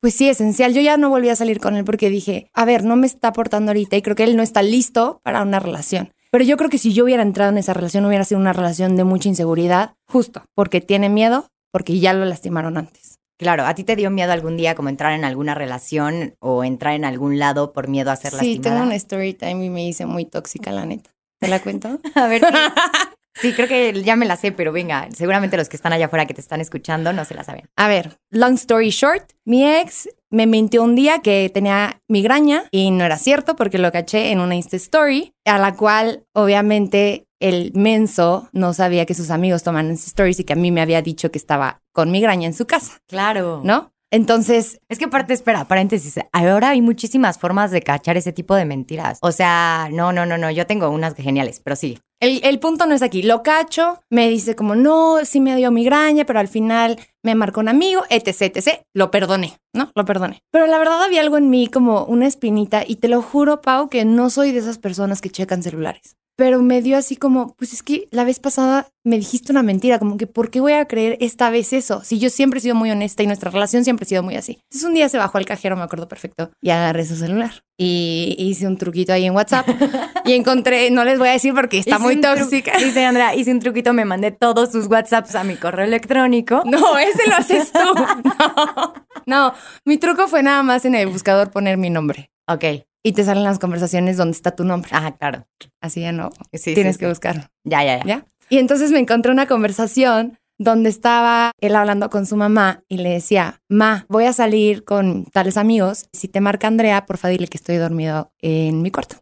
pues 0.00 0.14
sí, 0.14 0.28
esencial. 0.28 0.74
Yo 0.74 0.80
ya 0.82 0.96
no 0.96 1.08
volví 1.08 1.30
a 1.30 1.36
salir 1.36 1.58
con 1.58 1.76
él 1.76 1.84
porque 1.84 2.10
dije, 2.10 2.50
a 2.52 2.64
ver, 2.64 2.84
no 2.84 2.96
me 2.96 3.06
está 3.06 3.28
aportando 3.28 3.70
ahorita 3.70 3.96
y 3.96 4.02
creo 4.02 4.14
que 4.14 4.24
él 4.24 4.36
no 4.36 4.42
está 4.42 4.62
listo 4.62 5.20
para 5.24 5.42
una 5.42 5.58
relación. 5.58 6.12
Pero 6.30 6.44
yo 6.44 6.56
creo 6.56 6.70
que 6.70 6.78
si 6.78 6.92
yo 6.92 7.04
hubiera 7.04 7.22
entrado 7.22 7.50
en 7.50 7.58
esa 7.58 7.72
relación, 7.72 8.04
hubiera 8.04 8.24
sido 8.24 8.40
una 8.40 8.52
relación 8.52 8.96
de 8.96 9.04
mucha 9.04 9.28
inseguridad, 9.28 9.94
justo 10.06 10.44
porque 10.54 10.80
tiene 10.80 11.08
miedo, 11.08 11.48
porque 11.72 11.98
ya 11.98 12.12
lo 12.12 12.24
lastimaron 12.24 12.76
antes. 12.76 13.18
Claro, 13.38 13.66
¿a 13.66 13.74
ti 13.74 13.84
te 13.84 13.96
dio 13.96 14.10
miedo 14.10 14.32
algún 14.32 14.56
día 14.56 14.74
como 14.74 14.88
entrar 14.88 15.12
en 15.12 15.24
alguna 15.24 15.54
relación 15.54 16.36
o 16.40 16.64
entrar 16.64 16.94
en 16.94 17.04
algún 17.04 17.38
lado 17.38 17.72
por 17.72 17.88
miedo 17.88 18.10
a 18.10 18.16
ser 18.16 18.32
lastimada? 18.32 18.54
Sí, 18.54 18.60
tengo 18.60 18.82
una 18.82 18.94
story 18.94 19.34
time 19.34 19.64
y 19.66 19.70
me 19.70 19.86
hice 19.86 20.06
muy 20.06 20.24
tóxica, 20.24 20.72
la 20.72 20.86
neta. 20.86 21.10
¿Te 21.38 21.48
la 21.48 21.60
cuento? 21.60 22.00
a 22.14 22.28
ver, 22.28 22.42
Sí, 22.42 22.46
creo 23.40 23.68
que 23.68 24.02
ya 24.02 24.16
me 24.16 24.26
la 24.26 24.36
sé, 24.36 24.52
pero 24.52 24.72
venga, 24.72 25.08
seguramente 25.14 25.56
los 25.56 25.68
que 25.68 25.76
están 25.76 25.92
allá 25.92 26.06
afuera 26.06 26.26
que 26.26 26.34
te 26.34 26.40
están 26.40 26.60
escuchando 26.60 27.12
no 27.12 27.24
se 27.24 27.34
la 27.34 27.44
saben. 27.44 27.68
A 27.76 27.88
ver, 27.88 28.18
long 28.30 28.54
story 28.54 28.90
short, 28.90 29.32
mi 29.44 29.66
ex 29.66 30.08
me 30.30 30.46
mintió 30.46 30.82
un 30.82 30.94
día 30.94 31.20
que 31.20 31.50
tenía 31.52 32.00
migraña 32.08 32.64
y 32.70 32.90
no 32.90 33.04
era 33.04 33.18
cierto 33.18 33.56
porque 33.56 33.78
lo 33.78 33.92
caché 33.92 34.30
en 34.32 34.40
una 34.40 34.56
Insta 34.56 34.76
Story, 34.76 35.32
a 35.44 35.58
la 35.58 35.74
cual 35.74 36.24
obviamente 36.34 37.26
el 37.40 37.72
menso 37.74 38.48
no 38.52 38.72
sabía 38.72 39.06
que 39.06 39.14
sus 39.14 39.30
amigos 39.30 39.62
toman 39.62 39.90
Insta 39.90 40.08
Stories 40.08 40.40
y 40.40 40.44
que 40.44 40.54
a 40.54 40.56
mí 40.56 40.70
me 40.70 40.80
había 40.80 41.02
dicho 41.02 41.30
que 41.30 41.38
estaba 41.38 41.82
con 41.92 42.10
migraña 42.10 42.46
en 42.46 42.54
su 42.54 42.66
casa. 42.66 42.98
Claro. 43.06 43.60
¿No? 43.64 43.92
Entonces, 44.10 44.80
es 44.88 44.98
que 44.98 45.06
aparte, 45.06 45.34
espera, 45.34 45.66
paréntesis, 45.66 46.14
ahora 46.32 46.70
hay 46.70 46.80
muchísimas 46.80 47.38
formas 47.38 47.70
de 47.70 47.82
cachar 47.82 48.16
ese 48.16 48.32
tipo 48.32 48.54
de 48.54 48.64
mentiras. 48.64 49.18
O 49.20 49.32
sea, 49.32 49.88
no, 49.92 50.12
no, 50.12 50.24
no, 50.24 50.38
no, 50.38 50.50
yo 50.50 50.66
tengo 50.66 50.88
unas 50.90 51.14
geniales, 51.14 51.60
pero 51.62 51.76
sí. 51.76 51.98
El, 52.18 52.58
punto 52.60 52.86
no 52.86 52.94
es 52.94 53.02
aquí, 53.02 53.22
lo 53.22 53.42
cacho, 53.42 54.00
me 54.10 54.28
dice 54.30 54.56
como, 54.56 54.74
no, 54.74 55.24
sí 55.24 55.38
me 55.40 55.54
dio 55.54 55.70
migraña, 55.70 56.24
pero 56.24 56.38
al 56.38 56.48
final 56.48 56.98
me 57.22 57.34
marcó 57.34 57.60
un 57.60 57.68
amigo, 57.68 58.04
etc, 58.08 58.56
etc, 58.56 58.80
lo 58.94 59.10
perdoné, 59.10 59.58
¿no? 59.74 59.90
Lo 59.94 60.04
perdoné. 60.06 60.40
Pero 60.50 60.66
la 60.66 60.78
verdad 60.78 61.02
había 61.02 61.20
algo 61.20 61.36
en 61.36 61.50
mí 61.50 61.68
como 61.68 62.04
una 62.04 62.26
espinita 62.26 62.84
y 62.86 62.96
te 62.96 63.08
lo 63.08 63.20
juro, 63.20 63.60
Pau, 63.60 63.90
que 63.90 64.06
no 64.06 64.30
soy 64.30 64.52
de 64.52 64.60
esas 64.60 64.78
personas 64.78 65.20
que 65.20 65.30
checan 65.30 65.62
celulares 65.62 66.16
pero 66.36 66.60
me 66.62 66.82
dio 66.82 66.98
así 66.98 67.16
como, 67.16 67.54
pues 67.56 67.72
es 67.72 67.82
que 67.82 68.08
la 68.10 68.24
vez 68.24 68.38
pasada 68.38 68.88
me 69.04 69.16
dijiste 69.16 69.52
una 69.52 69.62
mentira, 69.62 69.98
como 69.98 70.18
que, 70.18 70.26
¿por 70.26 70.50
qué 70.50 70.60
voy 70.60 70.74
a 70.74 70.86
creer 70.86 71.16
esta 71.20 71.48
vez 71.48 71.72
eso? 71.72 72.02
Si 72.04 72.18
yo 72.18 72.28
siempre 72.28 72.58
he 72.58 72.60
sido 72.60 72.74
muy 72.74 72.90
honesta 72.90 73.22
y 73.22 73.26
nuestra 73.26 73.50
relación 73.50 73.84
siempre 73.84 74.04
ha 74.04 74.08
sido 74.08 74.22
muy 74.22 74.36
así. 74.36 74.58
Entonces 74.64 74.86
un 74.86 74.94
día 74.94 75.08
se 75.08 75.16
bajó 75.16 75.38
al 75.38 75.46
cajero, 75.46 75.76
me 75.76 75.82
acuerdo 75.82 76.08
perfecto, 76.08 76.50
y 76.60 76.70
agarré 76.70 77.06
su 77.06 77.16
celular. 77.16 77.64
Y 77.78 78.36
hice 78.38 78.66
un 78.66 78.76
truquito 78.76 79.12
ahí 79.12 79.24
en 79.24 79.34
WhatsApp 79.34 79.66
y 80.26 80.32
encontré, 80.34 80.90
no 80.90 81.04
les 81.04 81.18
voy 81.18 81.28
a 81.28 81.32
decir 81.32 81.54
porque 81.54 81.78
está 81.78 81.98
muy 81.98 82.20
tóxica. 82.20 82.76
Dice 82.78 83.04
Andrea, 83.04 83.34
hice 83.34 83.52
un 83.52 83.60
truquito, 83.60 83.92
me 83.92 84.04
mandé 84.04 84.30
todos 84.30 84.72
sus 84.72 84.86
WhatsApps 84.88 85.34
a 85.34 85.44
mi 85.44 85.56
correo 85.56 85.86
electrónico. 85.86 86.62
No, 86.76 86.98
ese 86.98 87.26
lo 87.28 87.36
haces 87.36 87.72
tú. 87.72 87.78
No, 87.78 88.94
no, 89.24 89.54
mi 89.84 89.96
truco 89.96 90.28
fue 90.28 90.42
nada 90.42 90.62
más 90.62 90.84
en 90.84 90.94
el 90.94 91.06
buscador 91.06 91.50
poner 91.50 91.78
mi 91.78 91.88
nombre. 91.88 92.30
Ok 92.48 92.64
y 93.06 93.12
te 93.12 93.22
salen 93.22 93.44
las 93.44 93.60
conversaciones 93.60 94.16
donde 94.16 94.34
está 94.34 94.56
tu 94.56 94.64
nombre. 94.64 94.90
Ajá, 94.92 95.12
claro. 95.14 95.46
Así 95.80 96.00
ya 96.00 96.10
no. 96.10 96.32
tienes 96.50 96.98
que 96.98 97.06
buscarlo. 97.06 97.44
Ya, 97.62 97.84
ya, 97.84 97.98
ya, 97.98 98.04
ya. 98.04 98.26
Y 98.48 98.58
entonces 98.58 98.90
me 98.90 98.98
encontré 98.98 99.30
una 99.30 99.46
conversación 99.46 100.40
donde 100.58 100.88
estaba 100.88 101.52
él 101.60 101.76
hablando 101.76 102.10
con 102.10 102.26
su 102.26 102.36
mamá 102.36 102.82
y 102.88 102.96
le 102.96 103.10
decía, 103.10 103.62
ma, 103.68 104.06
voy 104.08 104.24
a 104.24 104.32
salir 104.32 104.82
con 104.82 105.24
tales 105.26 105.56
amigos. 105.56 106.08
Si 106.12 106.26
te 106.26 106.40
marca 106.40 106.66
Andrea, 106.66 107.06
porfa 107.06 107.28
dile 107.28 107.46
que 107.46 107.58
estoy 107.58 107.76
dormido 107.76 108.32
en 108.40 108.82
mi 108.82 108.90
cuarto. 108.90 109.18